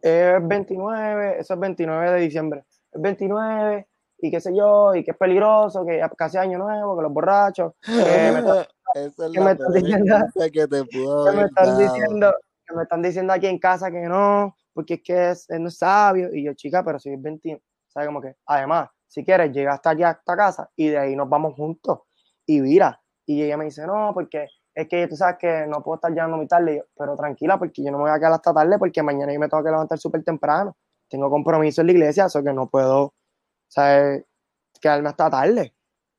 [0.00, 3.86] es 29, eso es 29 de diciembre, es 29,
[4.26, 7.74] y qué sé yo, y que es peligroso, que casi año nuevo, que los borrachos,
[7.82, 10.16] que me Esa es que la me están diciendo-
[10.50, 12.34] que te que me están diciendo,
[12.66, 15.68] que me están diciendo aquí en casa que no, porque es que es, él no
[15.68, 18.06] es sabio, y yo, chica, pero si es 20, ¿sabes?
[18.06, 21.28] Como que, además, si quieres, llega hasta aquí, a esta casa, y de ahí nos
[21.28, 22.00] vamos juntos,
[22.46, 25.96] y mira, y ella me dice, no, porque es que tú sabes que no puedo
[25.96, 28.54] estar llegando muy tarde, yo, pero tranquila, porque yo no me voy a quedar hasta
[28.54, 30.74] tarde, porque mañana yo me tengo que levantar súper temprano.
[31.10, 33.12] Tengo compromiso en la iglesia, eso que no puedo,
[33.74, 34.24] ¿sabes?
[34.80, 35.74] Quedarme hasta tarde,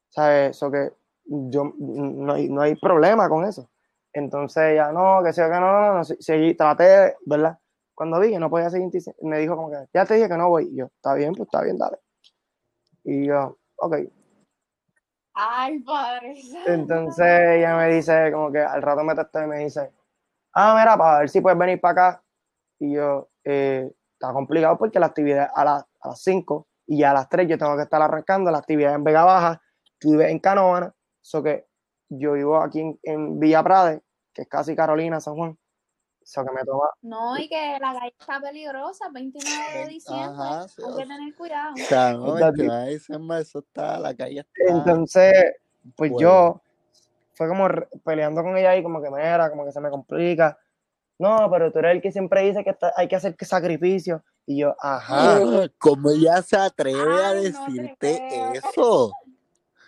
[0.09, 0.51] ¿sabes?
[0.57, 0.91] Eso que
[1.25, 3.69] yo, no hay, no hay problema con eso.
[4.11, 7.57] Entonces ya no, que sea que no, no, no, seguí, traté, ¿verdad?
[7.93, 8.89] Cuando vi que no podía seguir,
[9.21, 10.65] me dijo como que, ya te dije que no voy.
[10.71, 11.97] Y yo, está bien, pues está bien, dale.
[13.05, 13.95] Y yo, ok.
[15.33, 16.35] Ay, padre.
[16.65, 17.25] Entonces
[17.57, 19.91] ella me dice, como que al rato me testó y me dice,
[20.53, 22.23] ah, mira, para ver si puedes venir para acá.
[22.79, 27.11] Y yo, eh, está complicado porque la actividad a, la- a las 5 y ya
[27.11, 29.61] a las 3 yo tengo que estar arrancando la actividad en Vega Baja,
[29.99, 31.65] tú vives en Canóvana, eso que
[32.09, 34.01] yo vivo aquí en, en Villa Prade,
[34.33, 35.57] que es casi Carolina, San Juan.
[36.21, 40.25] Eso que me toma, No, y que la calle está peligrosa, 29 de diciembre.
[40.25, 41.73] ajá, sí, Hay que tener cuidado.
[41.73, 44.73] O sea, no, Está 29 de diciembre, eso está, la calle está.
[44.75, 45.33] Entonces,
[45.95, 46.61] pues yo
[47.35, 47.67] fue como
[48.03, 50.57] peleando con ella ahí, como que mira, como que se me complica.
[51.17, 54.23] No, pero tú eres el que siempre dice que está- hay que hacer sacrificio.
[54.45, 55.39] Y yo, ajá.
[55.77, 58.21] ¿Cómo ella se atreve a Ay, decirte
[58.57, 59.11] eso?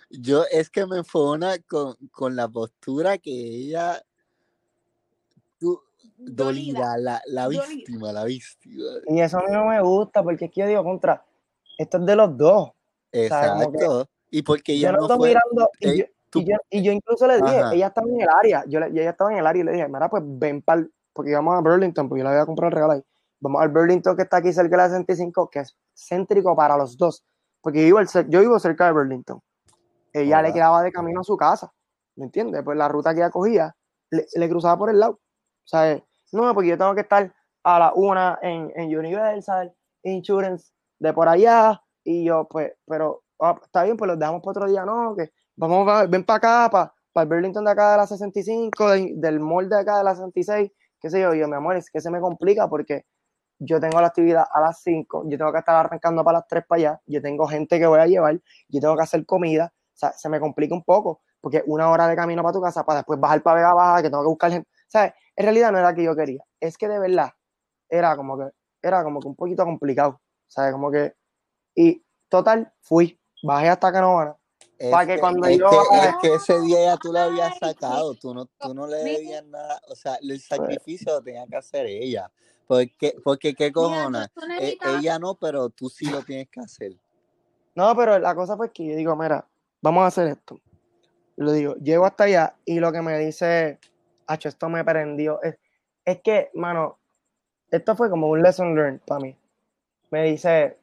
[0.09, 4.01] Yo es que me enfona con, con la postura que ella,
[5.59, 5.81] tú,
[6.17, 6.45] Dolida.
[6.45, 7.63] dolida, la, la Dolida.
[7.67, 8.83] víctima, la víctima.
[9.07, 11.23] Y eso a mí no me gusta, porque es que yo digo, contra,
[11.77, 12.71] esto es de los dos.
[13.11, 14.07] Exacto.
[14.31, 16.83] Y porque Yo ella no no estoy fue, mirando, y, yo, tú- y, yo, y
[16.83, 17.73] yo incluso le dije, Ajá.
[17.75, 19.71] ella estaba en el área, yo le- y ella estaba en el área y le
[19.73, 20.87] dije, mira, pues ven para
[21.17, 23.03] porque íbamos a Burlington, porque yo le había comprado el regalo ahí.
[23.41, 26.97] Vamos al Burlington que está aquí cerca de la 65, que es céntrico para los
[26.97, 27.25] dos,
[27.61, 29.41] porque yo vivo, el yo vivo cerca de Burlington.
[30.13, 31.71] Ella le quedaba de camino a su casa,
[32.15, 32.63] ¿me entiendes?
[32.63, 33.75] Pues la ruta que ella cogía,
[34.09, 35.13] le, le cruzaba por el lado.
[35.13, 36.01] O sea,
[36.31, 37.31] no, porque yo tengo que estar
[37.63, 43.59] a la una en, en Universal, Insurance, de por allá, y yo, pues, pero ah,
[43.63, 46.93] está bien, pues los dejamos para otro día, no, que vamos, ven para acá, para,
[47.13, 50.15] para el Burlington de acá de la 65, de- del mall de acá de la
[50.15, 53.05] 66, qué sé yo, yo, mi amor, es que se me complica porque
[53.59, 56.65] yo tengo la actividad a las 5, yo tengo que estar arrancando para las 3
[56.67, 59.97] para allá, yo tengo gente que voy a llevar, yo tengo que hacer comida, o
[59.97, 62.99] sea, se me complica un poco, porque una hora de camino para tu casa, para
[62.99, 65.13] después bajar para Vega Baja, que tengo que buscar gente, ¿sabes?
[65.35, 67.31] En realidad no era que yo quería, es que de verdad
[67.89, 68.45] era como que,
[68.81, 70.71] era como que un poquito complicado, ¿sabes?
[70.73, 71.13] Como que,
[71.75, 74.46] y total, fui, bajé hasta Canóvana, Es
[74.91, 77.57] para que que, cuando es yo- que- es que ese día ya tú la habías
[77.57, 81.55] sacado, tú no, tú no le debías nada, o sea, el sacrificio lo tenía que
[81.55, 82.31] hacer ella,
[82.67, 83.81] porque, porque qué tú
[84.59, 86.93] E- ella no, pero tú sí lo tienes que hacer.
[87.75, 89.45] No, pero la cosa fue que yo digo, mira,
[89.81, 90.59] vamos a hacer esto.
[91.35, 93.79] Lo digo, llego hasta allá y lo que me dice,
[94.25, 95.41] Hacho, esto me prendió.
[95.43, 95.57] Es,
[96.03, 96.97] es que, mano,
[97.69, 99.37] esto fue como un lesson learned para mí.
[100.09, 100.77] Me dice,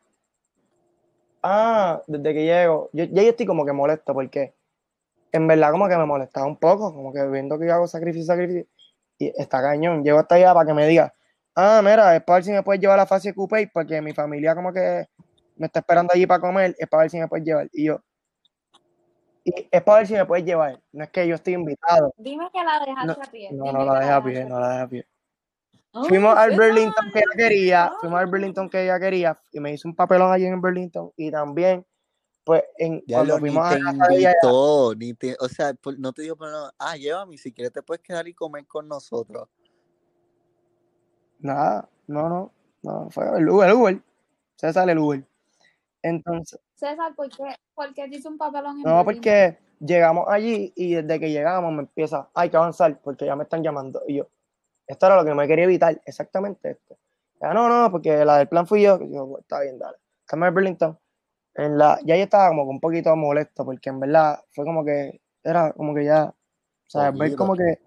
[1.44, 4.54] ah, desde que llego, yo, ya yo estoy como que molesto porque
[5.30, 8.26] en verdad como que me molestaba un poco, como que viendo que yo hago sacrificio,
[8.26, 8.66] sacrificio,
[9.18, 10.02] y está cañón.
[10.02, 11.14] Llego hasta allá para que me diga,
[11.54, 14.12] ah, mira, es para ver si me puedes llevar a la fase Coupé porque mi
[14.12, 15.06] familia como que
[15.56, 17.68] me está esperando allí para comer, es para ver si me puedes llevar.
[17.72, 18.00] Y yo,
[19.44, 20.80] y es para ver si me puedes llevar.
[20.92, 22.12] No es que yo estoy invitado.
[22.16, 23.52] Dime que la dejaste a pie.
[23.52, 25.06] No, no la dejé a pie, no la dejé a pie.
[25.96, 27.92] Ay, Fuimos al Burlington que ella quería, Ay.
[28.00, 31.30] fuimos al Burlington que ella quería y me hizo un papelón allí en Burlington y
[31.30, 31.86] también,
[32.42, 35.14] pues, en, Ya cuando lo ni fuimos a te la casa de ella, invitó, ni
[35.14, 38.34] te, o sea, no te dijo, pero ah, llévame, si quieres te puedes quedar y
[38.34, 39.48] comer con nosotros.
[41.38, 42.52] nada, no, no,
[42.82, 44.02] no, fue el Uber, el Uber,
[44.56, 45.24] sale el Uber.
[46.02, 49.04] Entonces, César, ¿por qué, por qué te hizo un papelón en no, Burlington?
[49.04, 53.44] porque llegamos allí y desde que llegamos me empieza, hay que avanzar porque ya me
[53.44, 54.02] están llamando.
[54.08, 54.28] Y yo,
[54.86, 56.96] esto era lo que me quería evitar, exactamente esto.
[57.40, 58.98] Ya, no, no, porque la del plan fui yo.
[59.00, 59.96] Yo, está bien, dale.
[60.20, 60.98] Estamos en Burlington.
[61.54, 64.84] En la, ya yo estaba como que un poquito molesto porque en verdad fue como
[64.84, 66.34] que, era como que ya,
[66.88, 67.18] ¿sabes?
[67.18, 67.78] Ver como que,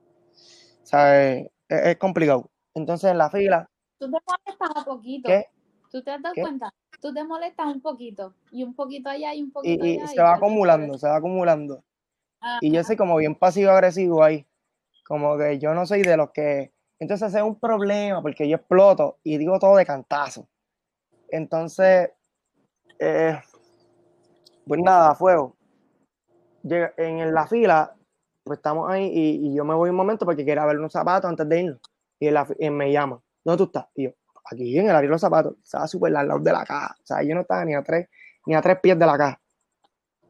[0.83, 1.49] ¿sabes?
[1.67, 2.49] Es, es complicado.
[2.73, 5.27] Entonces en la fila, Tú te molestas un poquito.
[5.27, 5.45] ¿qué?
[5.91, 6.41] ¿Tú te has dado ¿Qué?
[6.41, 6.73] cuenta?
[7.01, 8.33] Tú te molestas un poquito.
[8.51, 10.07] Y un poquito allá y un poquito Y, y allá.
[10.07, 11.83] se va te acumulando, se va acumulando.
[12.39, 12.59] Ajá.
[12.61, 14.45] Y yo soy como bien pasivo-agresivo ahí.
[15.05, 16.73] Como que yo no soy de los que.
[16.99, 20.47] Entonces es un problema porque yo exploto y digo todo de cantazo.
[21.29, 22.11] Entonces,
[22.99, 23.39] eh,
[24.65, 25.55] pues nada, fuego.
[26.63, 27.95] Llega- en la fila,
[28.43, 31.29] pues estamos ahí y, y yo me voy un momento porque quería ver unos zapatos
[31.29, 31.81] antes de irnos.
[32.19, 33.87] Y, la y me llaman, ¿dónde tú estás?
[33.95, 34.11] Y yo,
[34.51, 35.55] aquí en el de los zapatos.
[35.63, 36.95] Estaba súper al lado de la caja.
[36.99, 38.07] O sea, yo no estaba ni a tres,
[38.45, 39.39] ni a tres pies de la caja.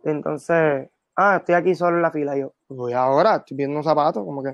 [0.03, 2.37] Entonces, ah, estoy aquí solo en la fila.
[2.37, 4.51] Y yo, voy ahora, estoy viendo unos zapatos, como que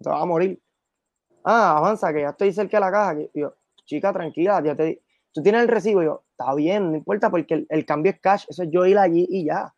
[0.00, 0.60] te vas a morir.
[1.44, 3.20] Ah, avanza, que ya estoy cerca de la caja.
[3.20, 5.02] Y yo, chica, tranquila, ya te
[5.32, 6.02] Tú tienes el recibo.
[6.02, 8.44] Y yo, está bien, no importa, porque el, el cambio es cash.
[8.48, 9.74] Eso es yo ir allí y ya.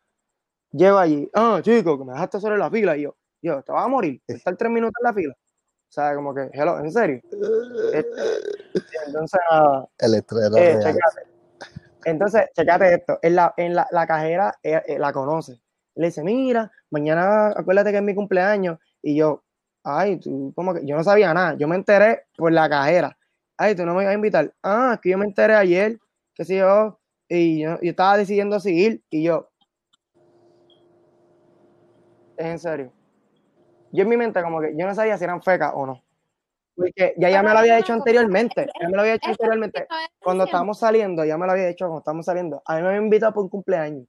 [0.71, 1.29] Llego allí.
[1.33, 2.97] Ah, chico, que me dejaste solo en la fila.
[2.97, 5.33] Y yo, Yo, te vas a morir, estar tres minutos en la fila.
[5.33, 7.21] O sea, como que, hello, ¿en serio?
[7.93, 8.21] Este,
[9.07, 9.87] entonces, nada.
[9.99, 11.21] El estreno Eh, checate.
[12.03, 13.19] Entonces, checate esto.
[13.21, 15.61] En la, en la, la cajera eh, eh, la conoce.
[15.95, 18.77] Le dice, mira, mañana acuérdate que es mi cumpleaños.
[19.01, 19.44] Y yo,
[19.85, 21.55] ay, tú, como que yo no sabía nada.
[21.57, 23.17] Yo me enteré por la cajera.
[23.55, 24.53] Ay, tú no me ibas a invitar.
[24.63, 25.99] Ah, es que yo me enteré ayer,
[26.33, 26.99] qué sé yo.
[27.29, 29.03] Y yo, estaba decidiendo si ir.
[29.09, 29.49] Y yo,
[32.35, 32.91] es en serio.
[33.91, 36.03] Yo en mi mente, como que yo no sabía si eran fecas o no.
[36.75, 38.67] Porque ya ya me lo había hecho anteriormente.
[38.81, 39.87] Ya me lo había hecho anteriormente
[40.19, 43.01] cuando estábamos saliendo, ya me lo había dicho cuando estábamos saliendo, a mí me había
[43.01, 44.05] invitado por un cumpleaños.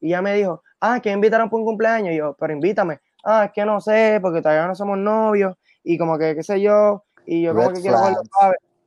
[0.00, 2.12] Y ella me dijo, ah, que me invitaron por un cumpleaños.
[2.12, 3.00] Y yo, pero invítame.
[3.24, 5.54] Ah, es que no sé, porque todavía no somos novios.
[5.82, 7.04] Y como que, qué sé yo.
[7.26, 8.22] Y yo como Red que quiero verlo.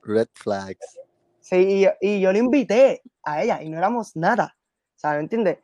[0.03, 0.99] Red flags.
[1.39, 4.55] Sí, y, yo- y yo le invité a ella y no éramos nada.
[4.95, 5.17] ¿Sabes?
[5.17, 5.59] ¿Me entiendes?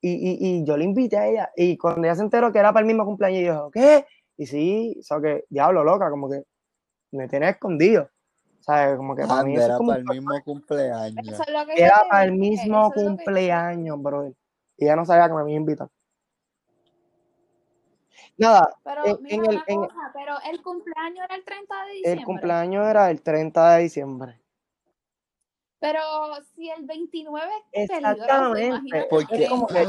[0.00, 1.50] Y, y, y yo le invité a ella.
[1.56, 4.06] Y cuando ella se enteró que era para el mismo cumpleaños, yo dije, ¿qué?
[4.36, 6.42] Y sí, o sea, que diablo, loca, como que
[7.12, 8.08] me tenía escondido.
[8.60, 8.96] ¿Sabes?
[8.96, 11.28] Como que para mí Anda, eso es era como para el mismo cumpleaños.
[11.32, 14.32] Eso es lo que yo Era para el mismo que- cumpleaños, brother.
[14.76, 15.90] Y ella no sabía que me había invitado.
[18.42, 21.84] Nada, Pero en- mira en el- una en- cosa, pero el cumpleaños era el 30
[21.84, 22.20] de diciembre.
[22.20, 24.38] el cumpleaños era el 30 de diciembre.
[25.80, 26.00] Pero
[26.54, 29.06] si el 29 es Exactamente.
[29.10, 29.82] Porque, Es como que- ah,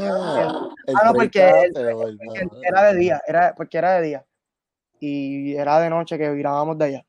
[0.86, 2.60] el- ah, no, porque 30 el- peor, porque mano.
[2.62, 4.26] era de día, era, porque era de día.
[4.98, 7.06] Y era de noche que virábamos de allá.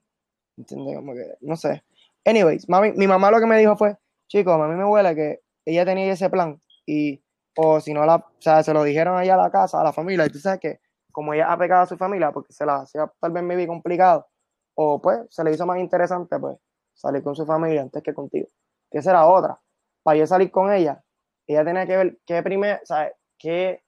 [0.58, 0.96] ¿Entiendes?
[0.98, 1.84] Como que, no sé.
[2.26, 5.42] Anyways, mami, mi mamá lo que me dijo fue, chicos, a mí me huele que
[5.66, 6.60] ella tenía ese plan.
[6.86, 7.22] Y,
[7.58, 9.94] o si no, la, o sea, se lo dijeron allá a la casa, a la
[9.94, 10.26] familia.
[10.26, 10.80] Y tú sabes que,
[11.16, 13.66] como ella ha pegado a su familia, porque se la hacía tal vez me vi
[13.66, 14.28] complicado,
[14.74, 16.58] o pues se le hizo más interesante, pues,
[16.94, 18.48] salir con su familia antes que contigo.
[18.92, 19.58] Que esa era otra.
[20.04, 21.02] Para yo salir con ella,
[21.48, 23.14] ella tenía que ver qué primero, ¿sabes?
[23.38, 23.82] Qué,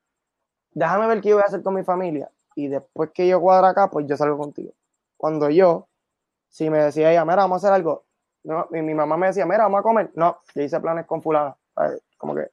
[0.72, 2.32] déjame ver qué yo voy a hacer con mi familia.
[2.56, 4.72] Y después que yo cuadra acá, pues yo salgo contigo.
[5.18, 5.90] Cuando yo,
[6.48, 8.06] si me decía ella, mira, vamos a hacer algo.
[8.44, 10.12] No, y mi mamá me decía, mira, vamos a comer.
[10.16, 11.58] No, yo hice planes con fulana.
[12.18, 12.52] Como que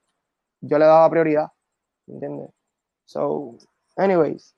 [0.63, 1.53] yo le daba prioridad.
[2.09, 2.51] ¿Entiendes?
[3.05, 3.57] So,
[3.97, 4.57] anyways.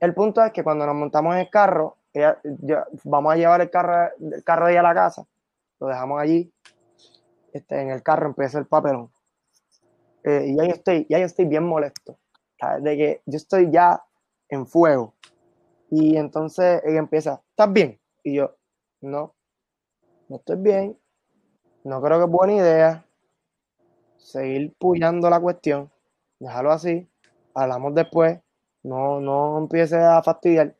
[0.00, 3.60] El punto es que cuando nos montamos en el carro, ella- yo- vamos a llevar
[3.60, 5.26] el carro, el carro de a la casa.
[5.78, 6.52] Lo dejamos allí.
[7.52, 9.10] Este, en el carro empieza el papelón.
[10.24, 12.18] Eh, y ya yo estoy, estoy bien molesto.
[12.80, 14.02] De que yo estoy ya
[14.48, 15.14] en fuego.
[15.90, 17.98] Y entonces ella empieza, ¿estás bien?
[18.22, 18.54] Y yo,
[19.00, 19.34] no,
[20.28, 20.98] no estoy bien.
[21.84, 23.04] No creo que es buena idea
[24.18, 25.90] seguir puyando la cuestión.
[26.38, 27.08] Déjalo así.
[27.54, 28.38] Hablamos después.
[28.82, 30.74] No, no empieces a fastidiar.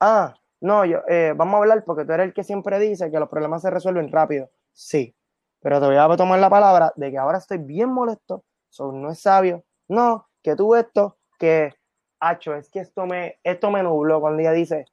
[0.00, 3.20] Ah, no, yo, eh, vamos a hablar porque tú eres el que siempre dice que
[3.20, 4.50] los problemas se resuelven rápido.
[4.72, 5.14] Sí,
[5.60, 8.44] pero te voy a tomar la palabra de que ahora estoy bien molesto.
[8.68, 9.64] So, no es sabio.
[9.88, 11.72] No, que tú esto, que,
[12.20, 14.86] hacho, es que esto me, esto me nubló cuando ella dice,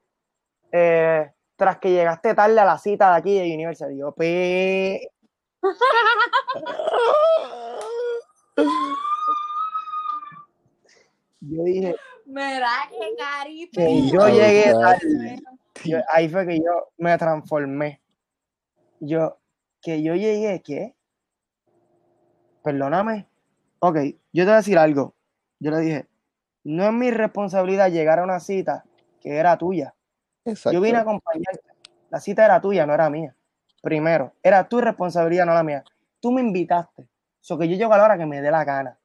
[0.72, 3.96] eh, tras que llegaste tarde a la cita de aquí de Universal.
[3.96, 5.10] Yo, pe...
[11.46, 13.82] Yo dije, Mira qué carita.
[13.86, 14.82] que yo Oh, llegué God.
[14.82, 15.40] tarde.
[15.86, 18.02] Yo- ahí fue que yo me transformé.
[19.00, 19.38] Yo,
[19.82, 20.96] que yo llegué, ¿qué?
[22.64, 23.28] Perdóname.
[23.80, 23.98] Ok,
[24.32, 25.16] yo te voy a decir algo.
[25.60, 26.08] Yo le dije,
[26.64, 28.86] no es mi responsabilidad llegar a una cita
[29.20, 29.94] que era tuya.
[30.46, 30.72] Exacto.
[30.74, 31.62] Yo vine a acompañarte.
[32.10, 33.36] La cita era tuya, no era mía.
[33.82, 35.84] Primero, era tu responsabilidad, no la mía.
[36.22, 37.10] Tú me invitaste.
[37.42, 38.98] So que yo llego a la hora que me dé la gana.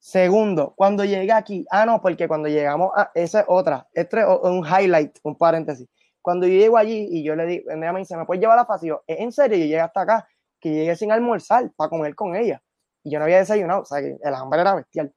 [0.00, 4.26] Segundo, cuando llegué aquí, ah, no, porque cuando llegamos a, esa es otra, este es
[4.26, 5.86] un highlight, un paréntesis.
[6.22, 8.64] Cuando yo llego allí y yo le di, ella me dice, ¿me puedes llevar la
[8.64, 8.88] fácil?
[8.90, 9.58] Yo, ¿Es en serio?
[9.58, 12.62] Yo llegué hasta acá, que llegué sin almorzar para comer con ella.
[13.04, 15.12] Y yo no había desayunado, o sea, que el hambre era bestial.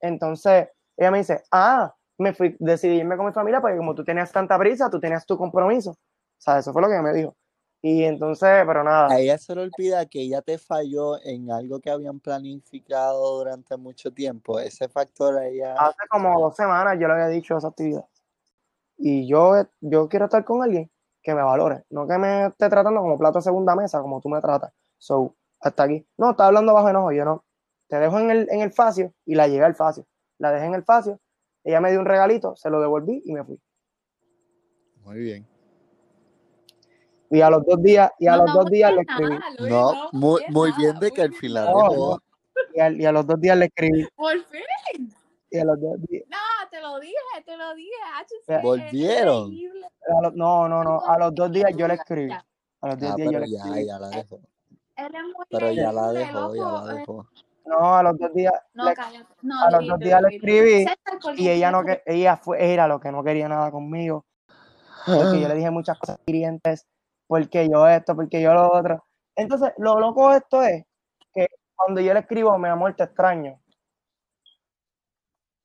[0.00, 4.04] Entonces, ella me dice, ah, me fui, decidí irme con mi familia porque como tú
[4.04, 5.92] tenías tanta prisa, tú tenías tu compromiso.
[5.92, 5.96] O
[6.40, 7.34] sea, eso fue lo que me dijo.
[7.80, 9.08] Y entonces, pero nada.
[9.08, 13.76] A ella se le olvida que ella te falló en algo que habían planificado durante
[13.76, 14.58] mucho tiempo.
[14.58, 15.74] Ese factor a ella.
[15.74, 18.04] hace como dos semanas yo le había dicho esa actividad.
[18.96, 20.90] Y yo, yo quiero estar con alguien
[21.22, 24.28] que me valore, no que me esté tratando como plato de segunda mesa, como tú
[24.28, 24.72] me tratas.
[24.98, 26.06] So, hasta aquí.
[26.16, 27.44] No, está hablando bajo enojo, yo no.
[27.86, 30.04] Te dejo en el, en el facio y la llevé al facio.
[30.38, 31.20] La dejé en el facio,
[31.62, 33.60] ella me dio un regalito, se lo devolví y me fui.
[35.04, 35.57] Muy bien.
[37.30, 39.28] Y a los dos días, y a No, los no dos días le escribí.
[39.34, 41.74] nada, Luis, No, no muy, muy bien de que al final.
[42.74, 44.06] Y, a, y a los dos días le escribí.
[44.14, 45.14] Por fin.
[45.50, 47.14] Y a los dos días, No, te lo dije,
[47.44, 47.90] te lo dije.
[48.16, 48.56] H, sí, Ya.
[48.56, 49.50] es Volvieron.
[50.22, 52.32] los- no, no, no, a los dos días yo le escribí.
[52.32, 53.86] A los dos Ah, días yo le ya, escribí.
[53.86, 54.40] ya la dejó.
[55.50, 57.28] Pero ya la dejó, ya la Eh, dejó.
[57.66, 58.94] No, a los dos días, No, le-.
[59.42, 60.88] No, a los dos días le escribí Luis.
[60.88, 63.70] César, ¿por qué y ella no que ella fue era lo que no quería nada
[63.70, 64.24] conmigo
[65.04, 66.86] porque yo le dije muchas cosas hirientes
[67.28, 69.04] porque yo esto porque yo lo otro
[69.36, 70.84] entonces lo loco de esto es
[71.32, 73.60] que cuando yo le escribo mi amor te extraño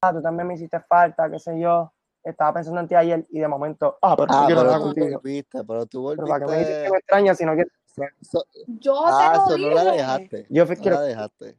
[0.01, 1.91] ah tú también me hiciste falta qué sé yo
[2.23, 4.81] estaba pensando en ti ayer y de momento ah pero no Ah, quiero pero tú
[4.83, 6.91] contigo volviste, pero tú pero para que me dices que volviste.
[6.91, 7.73] me extrañas si no quieres
[8.21, 9.97] so- Yo ah, te lo eso no la dije.
[9.97, 10.45] dejaste.
[10.49, 11.57] yo fui No que la dejaste.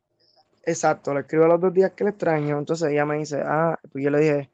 [0.67, 4.03] Exacto, le escribo los dos días que le extraño, entonces ella me dice, ah, pues
[4.03, 4.51] yo le dije,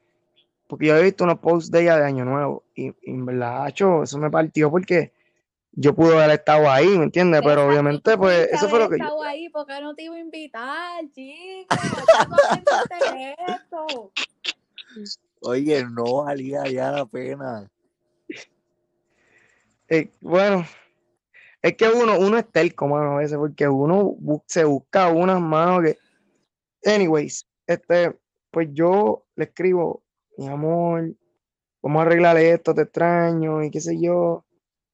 [0.67, 3.63] porque yo he visto unos posts de ella de Año Nuevo, y, y en verdad,
[3.65, 5.13] acho, eso me partió porque
[5.73, 7.41] yo pude haber estado ahí, ¿me entiendes?
[7.43, 9.05] Pero obviamente, pues, eso fue lo que yo...
[9.05, 11.03] estado ahí porque no te iba a invitar.
[11.13, 14.11] ¿Qué pensaste esto?
[15.41, 17.69] Oye, no valía ya la pena.
[19.87, 20.65] eh, bueno,
[21.61, 25.39] es que uno, uno es telco, mano, a veces, porque uno bu- se busca unas
[25.41, 25.97] manos que...
[26.89, 28.17] Anyways, este,
[28.49, 30.03] pues yo le escribo,
[30.37, 31.13] mi amor,
[31.81, 34.43] vamos a arreglar esto, te extraño, y qué sé yo.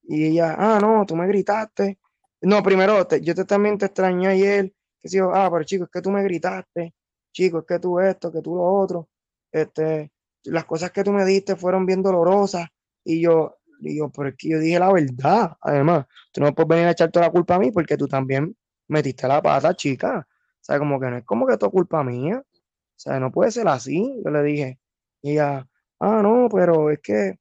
[0.08, 2.00] Y ella, ah, no, tú me gritaste.
[2.42, 4.74] No, primero, te- yo te, también te extrañé ayer.
[5.00, 6.96] Que sé yo, ah, pero chico, es que tú me gritaste.
[7.34, 9.10] Chico, es que tú esto, que tú lo otro.
[9.52, 10.12] Este,
[10.46, 12.68] las cosas que tú me diste fueron bien dolorosas.
[13.04, 15.58] Y yo, y yo, pero es que yo dije la verdad.
[15.62, 18.56] Además, tú no puedes venir a echar toda la culpa a mí porque tú también
[18.88, 20.28] metiste la pata, chica.
[20.30, 22.40] O sea, como que no es como que todo culpa mía.
[22.42, 24.22] O sea, no puede ser así.
[24.24, 24.80] Yo le dije.
[25.22, 25.68] Y ella,
[26.00, 27.40] ah, no, pero es que,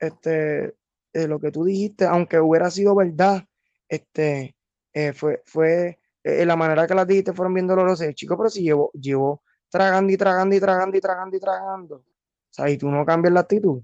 [0.00, 0.74] este,
[1.12, 3.44] eh, lo que tú dijiste, aunque hubiera sido verdad,
[3.88, 4.56] este,
[4.92, 8.08] eh, fue, fue eh, la manera que las dijiste fueron bien dolorosas.
[8.08, 11.96] El chico, pero si llevo, llevo tragando y tragando y tragando y tragando y tragando.
[11.96, 13.82] O sea, y tú no cambias la actitud.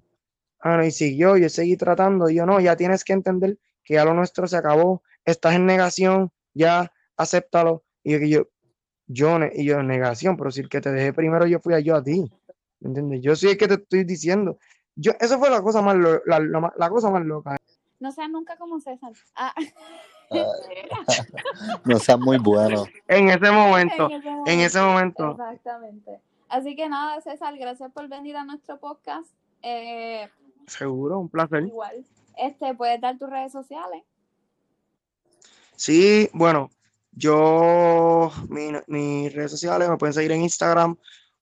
[0.60, 2.28] Ah, no, y siguió, yo seguí tratando.
[2.28, 5.02] Y yo, no, ya tienes que entender que ya lo nuestro se acabó.
[5.24, 7.84] Estás en negación, ya, acéptalo.
[8.02, 8.48] Y yo,
[9.06, 11.96] yo, y yo, negación, pero si el que te dejé primero yo fui a yo
[11.96, 12.24] a ti.
[12.80, 13.20] ¿Me entiendes?
[13.22, 14.58] Yo soy el que te estoy diciendo.
[14.96, 16.40] Yo, eso fue la cosa más, lo- la,
[16.76, 17.56] la cosa más loca.
[18.00, 19.12] No seas nunca como César.
[19.34, 19.54] Ah,
[21.84, 22.84] No seas muy bueno.
[23.08, 25.22] En ese momento, en ese en ese momento.
[25.22, 25.44] momento.
[25.50, 26.20] Exactamente.
[26.48, 29.28] Así que nada, César, gracias por venir a nuestro podcast.
[29.62, 30.28] Eh,
[30.66, 31.64] Seguro, un placer.
[31.64, 32.04] igual,
[32.36, 34.02] este, puedes dar tus redes sociales.
[35.76, 36.70] Sí, bueno,
[37.12, 40.96] yo, mi- mis redes sociales me pueden seguir en Instagram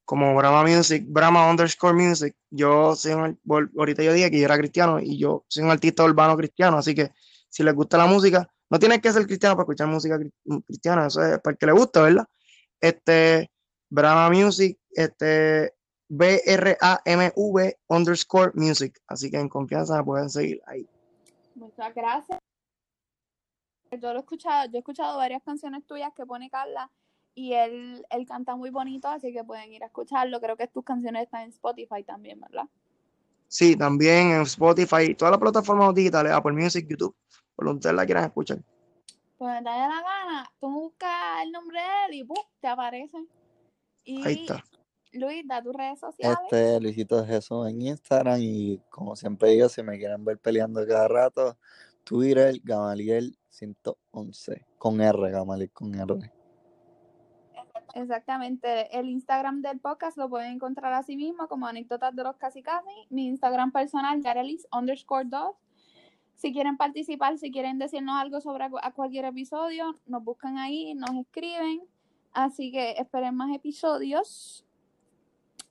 [0.05, 2.37] como Brahma Music, Brahma underscore Music.
[2.51, 3.41] Yo soy un,
[3.77, 6.95] ahorita yo dije que yo era cristiano y yo soy un artista urbano cristiano, así
[6.95, 7.13] que
[7.49, 11.07] si les gusta la música, no tienes que ser cristiano para escuchar música cri- cristiana,
[11.07, 12.27] eso es para el que le gusta, ¿verdad?
[12.81, 13.51] Este,
[13.89, 15.75] Brahma Music, este,
[16.09, 20.87] B-R-A-M-V underscore Music, así que en confianza me pueden seguir ahí.
[21.55, 22.39] Muchas gracias.
[23.93, 26.91] Yo lo he escuchado, yo he escuchado varias canciones tuyas que pone Carla
[27.35, 30.41] y él, él canta muy bonito, así que pueden ir a escucharlo.
[30.41, 32.69] Creo que tus canciones están en Spotify también, ¿verdad?
[33.49, 37.15] Sí, también en Spotify, todas las plataformas digitales, Apple Music, YouTube,
[37.55, 38.59] por donde ustedes la quieran escuchar.
[39.37, 42.37] Pues dale la gana, tú buscas el nombre de él y ¡pum!
[42.61, 43.19] te aparece.
[44.05, 44.65] Y Ahí está.
[45.13, 46.39] Luis, da tus redes sociales.
[46.43, 51.07] Este Luisito Jesús en Instagram y como siempre digo, si me quieren ver peleando cada
[51.07, 51.57] rato,
[52.03, 56.34] Twitter, Gamaliel 111, con R, Gamaliel con R.
[57.95, 58.97] Exactamente.
[58.99, 62.91] El Instagram del podcast lo pueden encontrar así mismo como anécdotas de los casi casi.
[63.09, 65.57] Mi Instagram personal, Yarelis underscore 2.
[66.35, 71.15] Si quieren participar, si quieren decirnos algo sobre a cualquier episodio, nos buscan ahí, nos
[71.15, 71.83] escriben.
[72.33, 74.67] Así que esperen más episodios.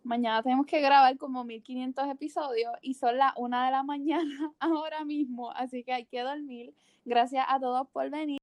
[0.04, 5.04] Mañana tenemos que grabar como 1500 episodios y son las 1 de la mañana ahora
[5.06, 6.74] mismo, así que hay que dormir.
[7.06, 8.40] Gracias a todos por venir.